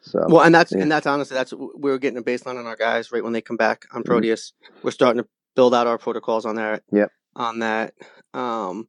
[0.00, 0.80] So Well, and that's Yeah.
[0.82, 3.40] and that's honestly that's we were getting a baseline on our guys right when they
[3.40, 4.06] come back on Mhm.
[4.06, 4.52] Proteus.
[4.82, 6.82] We're starting to build out our protocols on that.
[6.90, 7.12] Yep.
[7.36, 7.94] On that,
[8.34, 8.88] um,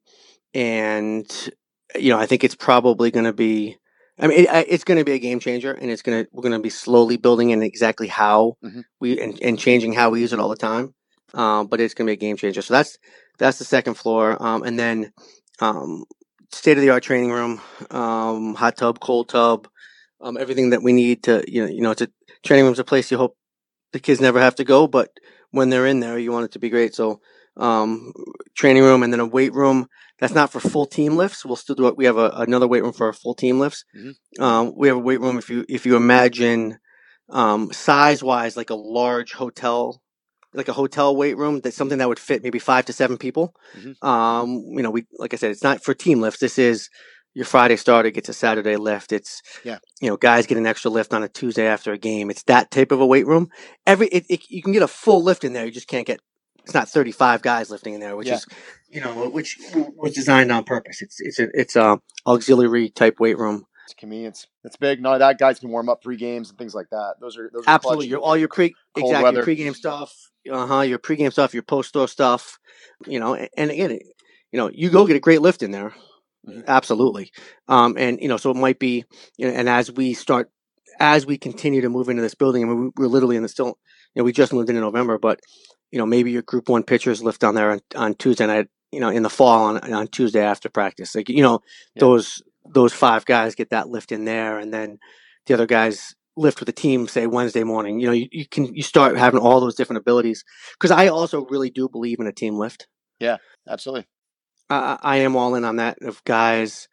[0.55, 1.49] and
[1.95, 3.77] you know, I think it's probably going to be.
[4.19, 6.43] I mean, it, it's going to be a game changer, and it's going to we're
[6.43, 8.83] going to be slowly building in exactly how Mhm.
[8.99, 10.93] we and, and changing how we use it all the time.
[11.33, 12.61] Um, but it's going to be a game changer.
[12.61, 12.97] So that's
[13.39, 15.11] that's the second floor, um, and then
[15.59, 16.03] um,
[16.51, 19.67] state of the art training room, um, hot tub, cold tub,
[20.21, 22.07] um, everything that we need to you know you know it's a
[22.43, 23.35] training room's a place you hope
[23.93, 25.09] the kids never have to go, but
[25.51, 26.95] when they're in there, you want it to be great.
[26.95, 27.21] So
[27.57, 28.11] um,
[28.55, 29.87] training room and then a weight room.
[30.19, 31.43] That's not for full team lifts.
[31.45, 31.97] We'll still do it.
[31.97, 33.83] We have a, another weight room for our full team lifts.
[33.97, 34.13] Mhm.
[34.39, 36.77] Um, we have a weight room if you if you imagine
[37.29, 40.01] um, size wise like a large hotel,
[40.53, 41.59] like a hotel weight room.
[41.61, 43.53] That's something that would fit maybe five to seven people.
[43.77, 44.03] Mhm.
[44.07, 46.39] Um, you know, we like I said, it's not for team lifts.
[46.39, 46.89] This is
[47.33, 49.11] your Friday starter gets a Saturday lift.
[49.11, 49.79] It's Yeah.
[49.99, 52.29] you know, guys get an extra lift on a Tuesday after a game.
[52.29, 53.49] It's that type of a weight room.
[53.87, 55.65] Every it, it, you can get a full lift in there.
[55.65, 56.19] You just can't get.
[56.65, 58.35] It's not thirty five guys lifting in there, which Yeah.
[58.35, 58.45] is
[58.89, 59.59] you know which
[59.95, 61.01] was designed on purpose.
[61.01, 63.65] It's it's a it's a auxiliary type weight room.
[63.85, 64.47] It's convenience.
[64.63, 65.01] It's big.
[65.01, 67.15] No, that guys can warm up pre games and things like that.
[67.19, 68.11] Those are those are Absolutely, clutch.
[68.11, 69.37] your all your pre exactly weather.
[69.37, 70.15] your pregame stuff,
[70.49, 72.57] uh huh, your pregame stuff, your post store stuff,
[73.07, 73.91] you know, and, and again,
[74.51, 75.93] you know, you go get a great lift in there,
[76.47, 76.65] Mhm.
[76.65, 77.31] absolutely,
[77.67, 79.03] um, and you know, so it might be,
[79.37, 80.49] you know, and as we start,
[81.01, 83.49] as we continue to move into this building, I mean, we- we're literally in the
[83.49, 83.67] still,
[84.15, 85.41] you know, we just moved in in November, but
[85.93, 88.99] you know, maybe your group one pitchers lift down there on, on Tuesday night, you
[88.99, 91.59] know, in the fall on on Tuesday after practice, like you know,
[91.95, 91.99] Yeah.
[91.99, 94.97] those those five guys get that lift in there, and then
[95.45, 97.99] the other guys lift with the team say Wednesday morning.
[97.99, 101.45] You know, you, you can you start having all those different abilities because I also
[101.45, 102.87] really do believe in a team lift.
[103.19, 103.37] Yeah,
[103.69, 104.07] absolutely.
[104.71, 106.87] I, I am all in on that of guys.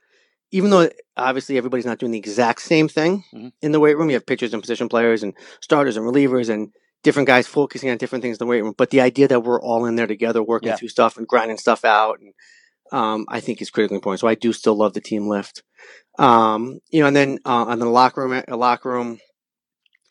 [0.52, 3.52] Even though obviously everybody's not doing the exact same thing Mhm.
[3.62, 5.32] in the weight room, you have pitchers and position players and
[5.62, 6.72] starters and relievers and
[7.02, 8.74] different guys focusing on different things in the weight room.
[8.76, 10.76] But the idea that we're all in there together, working Yeah.
[10.76, 12.34] through stuff and grinding stuff out, and
[12.92, 14.20] um, I think is critically important.
[14.20, 15.62] So I do still love the team lift.
[16.18, 19.18] Um, you know, and then uh, on the locker room, a locker room,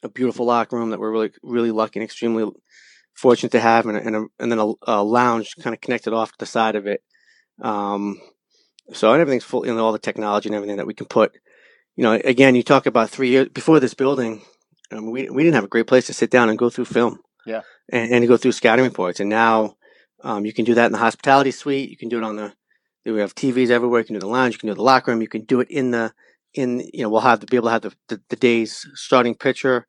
[0.02, 2.50] a beautiful locker room that we're really, really lucky and extremely
[3.14, 6.32] fortunate to have, and, and, a, and then a, a lounge kind of connected off
[6.32, 7.04] to the side of it.
[7.62, 8.20] Um,
[8.94, 11.34] so and everything's full, you know, all the technology and everything that we can put.
[11.96, 14.42] You know, again, you talk about three years before this building.
[14.92, 17.20] Um, we we didn't have a great place to sit down and go through film.
[17.46, 17.62] Yeah.
[17.92, 19.76] and, and to go through scouting reports, and now
[20.24, 21.90] um, you can do that in the hospitality suite.
[21.90, 22.54] You can do it on the.
[23.06, 24.02] We have TVs everywhere.
[24.02, 24.54] You can do the lounge.
[24.54, 25.22] You can do the locker room.
[25.22, 26.14] You can do it in the
[26.54, 26.80] in.
[26.94, 29.88] You know, we'll have to be able to have the the, the day's starting pitcher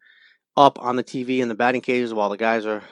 [0.57, 2.83] up on the TV in the batting cages while the guys are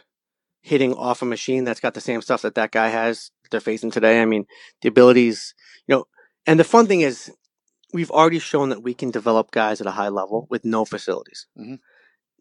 [0.61, 3.61] hitting off a machine that's got the same stuff that that guy has that they're
[3.61, 4.21] facing today.
[4.21, 4.45] I mean,
[4.83, 5.55] the abilities,
[5.87, 6.05] you know,
[6.47, 7.31] and the fun thing is
[7.93, 11.47] we've already shown that we can develop guys at a high level with no facilities.
[11.59, 11.79] Mhm.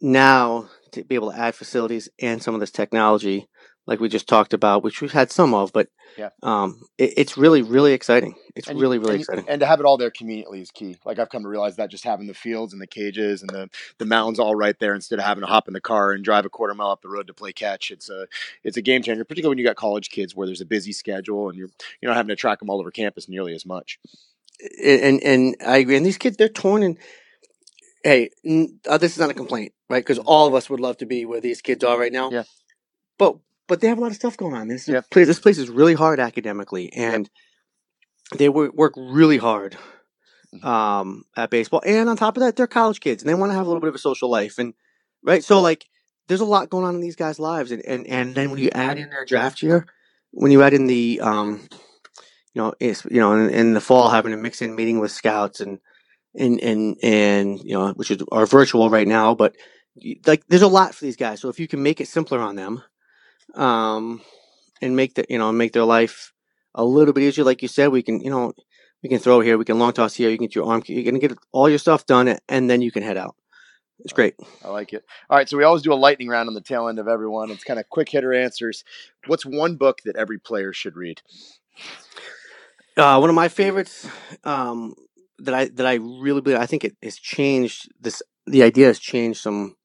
[0.01, 3.47] Now to be able to add facilities and some of this technology,
[3.85, 5.87] like we just talked about, which we've had some of, but
[6.17, 6.29] Yeah.
[6.43, 8.35] um, it, it's really, really exciting.
[8.55, 9.45] It's And- really, really and, exciting.
[9.47, 10.97] And to have it all there conveniently is key.
[11.05, 13.69] Like I've come to realize that just having the fields and the cages and the
[13.97, 16.45] the mounds all right there instead of having to hop in the car and drive
[16.45, 17.91] a quarter mile up the road to play catch.
[17.91, 18.27] It's a
[18.63, 21.49] it's a game changer, particularly when you got college kids where there's a busy schedule
[21.49, 21.69] and you're
[22.01, 23.99] you're not having to track them all over campus nearly as much.
[24.83, 25.97] and and I agree.
[25.97, 26.81] And these kids, they're torn.
[26.83, 26.97] And
[28.07, 29.99] hey, n- uh, this is not a complaint, right?
[30.03, 32.31] Because all of us would love to be where these kids are right now.
[32.31, 32.43] Yeah.
[33.17, 33.37] But
[33.67, 34.69] but they have a lot of stuff going on.
[34.69, 35.01] This Yeah.
[35.11, 37.29] place, this place is really hard academically, and
[38.37, 39.77] they work work really hard
[40.53, 40.63] Mhm.
[40.65, 41.81] um, at baseball.
[41.85, 43.81] And on top of that, they're college kids, and they want to have a little
[43.81, 44.73] bit of a social life, and
[45.23, 45.43] right.
[45.43, 45.85] So like,
[46.27, 48.69] there's a lot going on in these guys' lives, and and and then when you
[48.73, 49.85] add in their draft year,
[50.31, 51.67] when you add in the um,
[52.53, 55.11] you know, it's you know, in, in the fall having a mix in meeting with
[55.11, 55.79] scouts and
[56.37, 59.55] and and and you know, which is are virtual right now, but
[60.25, 61.41] like there's a lot for these guys.
[61.41, 62.83] So if you can make it simpler on them,
[63.55, 64.21] um,
[64.81, 66.33] and make the you know make their life
[66.75, 68.53] a little bit easier, like you said, we can you know
[69.03, 71.03] we can throw here, we can long toss here, you can get your arm, you're
[71.03, 73.35] gonna get all your stuff done, and then you can head out.
[73.99, 74.35] It's great.
[74.63, 75.03] I like it.
[75.29, 77.49] All right, so we always do a lightning round on the tail end of everyone.
[77.49, 78.83] It's kind of quick hitter answers.
[79.25, 81.21] What's one book that every player should read?
[82.95, 84.07] Uh, one of my favorites
[84.43, 84.93] um,
[85.39, 88.21] that I that I really believe I think it has changed this.
[88.45, 89.75] The idea has changed some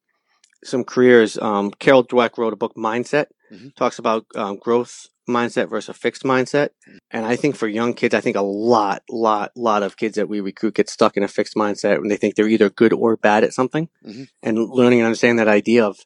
[0.65, 1.39] some careers.
[1.39, 3.75] Um, Carol Dweck wrote a book, Mindset, Mhm.
[3.75, 6.71] talks about um, growth mindset versus a fixed mindset.
[7.11, 10.29] And I think for young kids, I think a lot, lot, lot of kids that
[10.29, 13.17] we recruit get stuck in a fixed mindset when they think they're either good or
[13.17, 13.89] bad at something.
[14.05, 14.29] Mhm.
[14.43, 15.99] And learning and understanding that idea of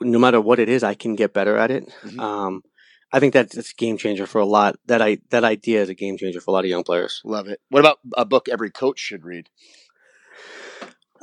[0.00, 1.92] no matter what it is, I can get better at it.
[2.04, 2.20] Mhm.
[2.20, 2.62] Um,
[3.12, 4.76] I think that's it's a game changer for a lot.
[4.86, 7.20] That I that idea is a game changer for a lot of young players.
[7.24, 7.60] Love it.
[7.68, 9.48] What about a book every coach should read?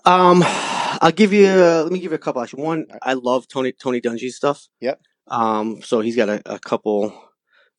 [0.06, 1.48] Um, I'll give you.
[1.48, 2.42] Uh, let me give you a couple.
[2.42, 4.68] Actually, one I love Tony Tony Dungy's stuff.
[4.82, 5.02] Yep.
[5.28, 7.14] Um, so he's got a, a couple.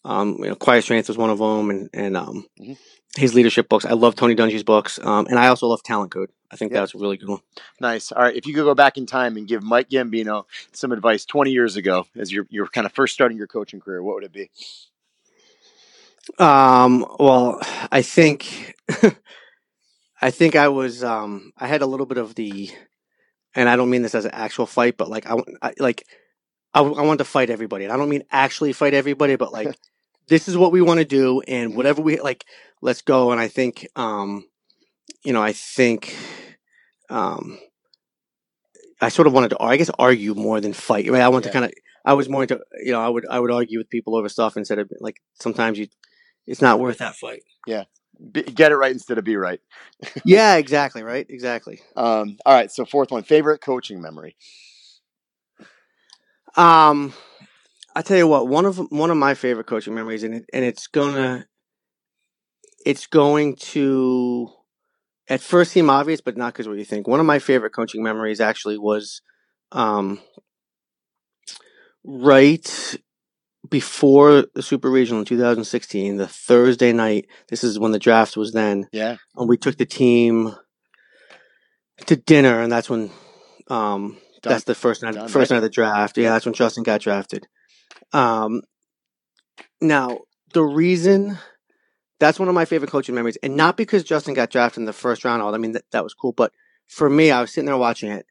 [0.04, 2.76] Um, you know, Quiet Strength was one of them, and and um, Mhm.
[3.16, 3.84] His leadership books.
[3.84, 4.98] I love Tony Dungy's books.
[5.02, 6.30] Um, and I also love Talent Code.
[6.50, 6.80] I think Yep.
[6.80, 7.40] that's a really good one.
[7.80, 8.12] Nice.
[8.12, 8.34] All right.
[8.36, 11.76] If you could go back in time and give Mike Gambino some advice 20 years
[11.76, 14.50] ago as you're, you're kind of first starting your coaching career, what would it be?
[16.38, 18.76] Um, well, I think,
[20.22, 22.70] I think I was, um, I had a little bit of the,
[23.54, 26.06] and I don't mean this as an actual fight, but like, I, I like,
[26.74, 27.84] I, I want to fight everybody.
[27.84, 29.76] And I don't mean actually fight everybody, but like,
[30.30, 31.42] this is what we want to do.
[31.46, 32.46] And whatever we like,
[32.80, 33.32] let's go.
[33.32, 34.46] And I think, um,
[35.24, 36.16] you know, I think,
[37.10, 37.58] um,
[39.02, 41.06] I sort of wanted to, I guess, argue more than fight.
[41.06, 41.50] I, mean, I want Yeah.
[41.50, 41.72] to kind of,
[42.04, 44.56] I was more into, you know, I would, I would argue with people over stuff
[44.56, 45.88] instead of like, sometimes you,
[46.46, 47.42] it's not worth that fight.
[48.32, 49.60] Be, get it right instead of be right.
[50.24, 51.02] yeah, exactly.
[51.02, 51.26] Right.
[51.28, 51.80] Exactly.
[51.96, 52.70] Um, all right.
[52.70, 54.36] So, fourth one favorite coaching memory.
[56.56, 57.14] Um,
[57.94, 60.64] I tell you what, one of one of my favorite coaching memories, and it, and
[60.64, 61.46] it's gonna,
[62.86, 64.50] it's going to
[65.28, 67.06] at first seem obvious, but not because what you think.
[67.06, 69.22] One of my favorite coaching memories actually was
[69.72, 70.20] um,
[72.04, 72.96] right
[73.68, 77.26] before the Super Regional in 2016, the Thursday night.
[77.48, 78.88] This is when the draft was then.
[78.92, 79.16] Yeah.
[79.36, 80.54] And we took the team
[82.06, 83.10] to dinner, and that's when
[83.68, 84.52] um, Done.
[84.52, 85.56] that's the first night Done, first right?
[85.56, 86.18] night of the draft.
[86.18, 87.46] Yeah, that's when Justin got drafted.
[88.12, 88.62] Um,
[89.80, 90.20] now
[90.52, 91.38] the reason
[92.18, 94.92] that's one of my favorite coaching memories, and not because Justin got drafted in the
[94.92, 95.42] first round.
[95.42, 96.52] All I mean that, that was cool, but
[96.86, 98.26] for me, I was sitting there watching it,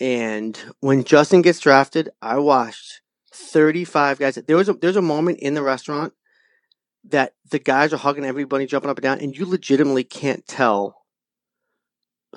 [0.00, 3.02] and when Justin gets drafted, I watched
[3.32, 4.34] 35 guys.
[4.34, 6.14] There was a, there's a moment in the restaurant
[7.04, 11.02] that the guys are hugging everybody, jumping up and down, and you legitimately can't tell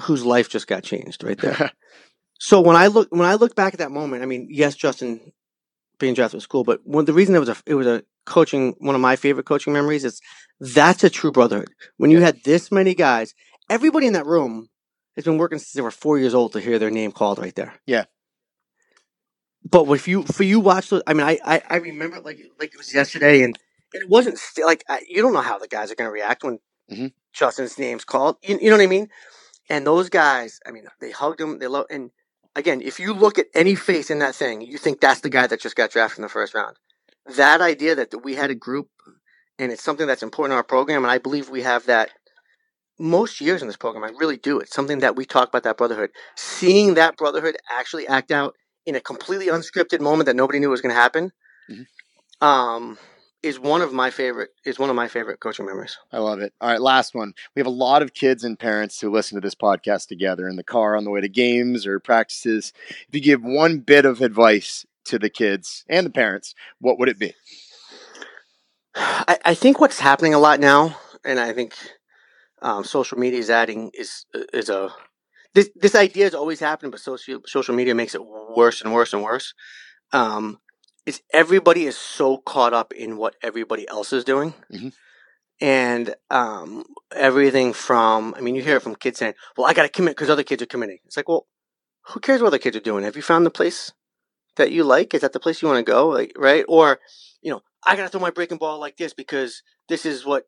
[0.04, 1.72] whose life just got changed right there.
[2.40, 5.32] so when I look when I look back at that moment, I mean, yes, Justin
[6.00, 6.64] being drafted was school.
[6.64, 9.46] but one the reason it was a it was a coaching one of my favorite
[9.46, 10.20] coaching memories is
[10.60, 11.70] that's a true brotherhood.
[11.98, 13.34] When you had this many guys,
[13.70, 14.70] everybody in that room
[15.16, 17.56] has been working since they were four years old to hear their name called right
[17.56, 17.74] there.
[17.86, 18.06] Yeah.
[19.70, 22.74] But if you for you watch those, I mean, I I, I remember like like
[22.74, 23.58] it was yesterday, and
[23.94, 26.44] it wasn't st- like I, you don't know how the guys are going to react
[26.44, 26.60] when
[26.92, 27.14] Mhm.
[27.34, 28.38] Justin's name's called.
[28.44, 29.10] You, you know what I mean?
[29.70, 31.60] And those guys, I mean, they hugged him.
[31.60, 31.88] They love.
[31.90, 32.12] And
[32.56, 35.48] again, if you look at any face in that thing, you think that's the guy
[35.48, 36.78] that just got drafted in the first round.
[37.36, 38.90] That idea that we had a group,
[39.60, 42.12] and it's something that's important in our program, and I believe we have that
[42.98, 44.04] most years in this program.
[44.04, 44.60] I really do.
[44.60, 46.12] It's something that we talk about that brotherhood.
[46.36, 50.82] Seeing that brotherhood actually act out in a completely unscripted moment that nobody knew was
[50.82, 51.32] going to happen,
[51.70, 51.88] Mhm.
[52.42, 52.98] um,
[53.44, 54.50] is one of my favorite.
[54.66, 55.98] Is one of my favorite coaching memories.
[56.12, 56.54] I love it.
[56.62, 57.34] All right, last one.
[57.56, 60.56] We have a lot of kids and parents who listen to this podcast together in
[60.56, 62.74] the car on the way to games or practices.
[63.08, 67.10] If you give one bit of advice to the kids and the parents, what would
[67.10, 67.34] it be?
[68.96, 71.76] I, I think what's happening a lot now, and I think
[72.62, 74.94] um, social media is adding is is a
[75.54, 79.14] this this idea has always happened, but social social media makes it worse and worse
[79.14, 79.54] and worse.
[80.12, 80.60] Um,
[81.06, 84.94] is everybody is so caught up in what everybody else is doing, Mhm.
[85.62, 86.84] and um,
[87.14, 90.16] everything from I mean, you hear it from kids saying, "Well, I got to commit
[90.16, 91.48] because other kids are committing." It's like, well,
[92.08, 93.04] who cares what other kids are doing?
[93.04, 93.92] Have you found the place
[94.58, 95.14] that you like?
[95.14, 96.08] Is that the place you want to go?
[96.10, 96.66] Like, right?
[96.68, 97.00] Or
[97.42, 100.48] you know, I gotta throw my breaking ball like this because this is what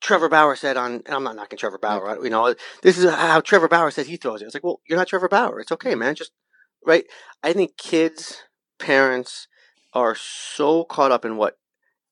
[0.00, 1.02] Trevor Bauer said on.
[1.06, 2.22] And I'm not knocking Trevor Bauer, right?
[2.22, 4.46] You know, this is how Trevor Bauer said he throws it.
[4.46, 5.60] It's like, well, you're not Trevor Bauer.
[5.60, 6.14] It's okay, man.
[6.14, 6.32] Just
[6.86, 7.04] right.
[7.42, 8.42] I think kids,
[8.78, 9.48] parents
[9.94, 11.58] are so caught up in what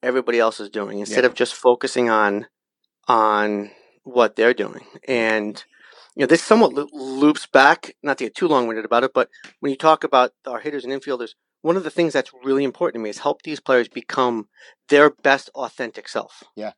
[0.02, 1.30] everybody else is doing instead Yeah.
[1.30, 2.46] of just focusing on
[3.08, 3.70] on
[4.04, 4.86] what they're doing.
[5.08, 5.62] And
[6.14, 7.96] you know, this somewhat lo- loops back.
[8.02, 9.28] Not to get too long winded about it, but
[9.60, 11.30] when you talk about our hitters and infielders,
[11.62, 14.48] one of the things that's really important to me is help these players become
[14.88, 16.44] their best authentic self.
[16.54, 16.72] Yeah.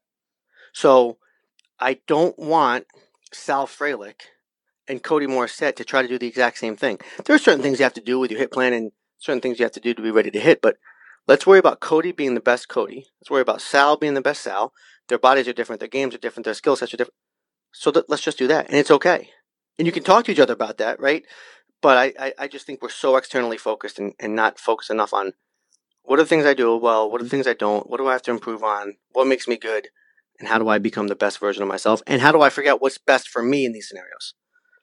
[0.73, 1.19] So
[1.81, 2.87] I don't want
[3.33, 4.23] Sal Frelick
[4.87, 6.99] and Cody Morissette to try to do the exact same thing.
[7.25, 9.59] There are certain things you have to do with your hit plan and certain things
[9.59, 10.77] you have to do to be ready to hit, but
[11.27, 13.07] let's worry about Cody being the best Cody.
[13.21, 14.73] Let's worry about Sal being the best Sal.
[15.09, 17.15] Their bodies are different, their games are different, their skill sets are different.
[17.73, 19.31] So th- let's just do that, and it's okay.
[19.79, 21.25] And you can talk to each other about that, right?
[21.83, 25.13] But I, I, I just think we're so externally focused and, and not focused enough
[25.13, 25.33] on
[26.05, 28.07] what are the things I do well, what are the things I don't, what do
[28.07, 29.89] I have to improve on, what makes me good,
[30.39, 32.71] and how do I become the best version of myself, and how do I figure
[32.71, 34.35] out what's best for me in these scenarios.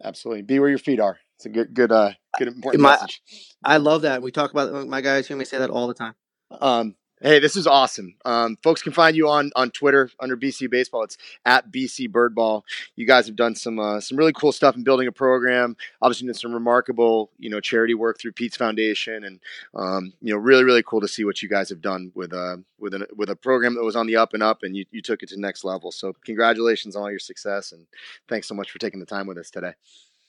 [0.04, 0.42] Absolutely.
[0.42, 1.20] Be where your feet are.
[1.38, 3.22] It's a good, good, uh, good important My- message.
[3.64, 4.22] I love that.
[4.22, 6.16] We talk about my guys hear me say that all the time.
[6.60, 8.16] Um, hey, this is awesome.
[8.26, 11.04] Um, folks can find you on on Twitter under BC Baseball.
[11.04, 12.64] It's at BC Birdball.
[12.96, 15.78] You guys have done some uh, some really cool stuff in building a program.
[16.02, 19.40] Obviously, done some remarkable you know charity work through Pete's Foundation, and
[19.76, 22.58] um, you know really really cool to see what you guys have done with uh
[22.80, 25.02] with a with a program that was on the up and up, and you you
[25.02, 25.92] took it to the next level.
[25.92, 27.86] So congratulations on all your success, and
[28.28, 29.74] thanks so much for taking the time with us today.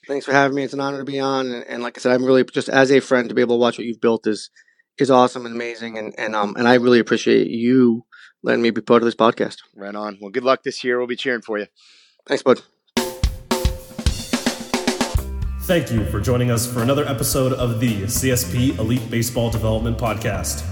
[0.05, 0.63] Thanks for having me.
[0.63, 2.91] It's an honor to be on, and, and like I said, I'm really just as
[2.91, 4.49] a friend to be able to watch what you've built is
[4.97, 8.05] is awesome and amazing, and and um and I really appreciate you
[8.43, 9.57] letting me be part of this podcast.
[9.75, 10.17] Right on.
[10.21, 10.97] Well, good luck this year.
[10.97, 11.67] We'll be cheering for you.
[12.27, 12.61] Thanks, bud.
[15.63, 20.65] Thank you for joining us for another episode of the CSP Elite Baseball Development Podcast.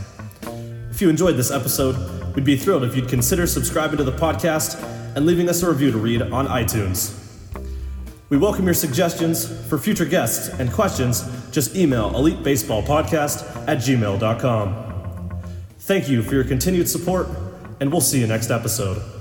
[0.91, 4.83] If you enjoyed this episode, we'd be thrilled if you'd consider subscribing to the podcast
[5.15, 7.20] and leaving us a review to read on iTunes.
[8.31, 11.25] We welcome your suggestions for future guests and questions.
[11.51, 15.41] Just email elitebaseballpodcast at gmail.com.
[15.79, 17.27] Thank you for your continued support,
[17.81, 19.20] and we'll see you next episode.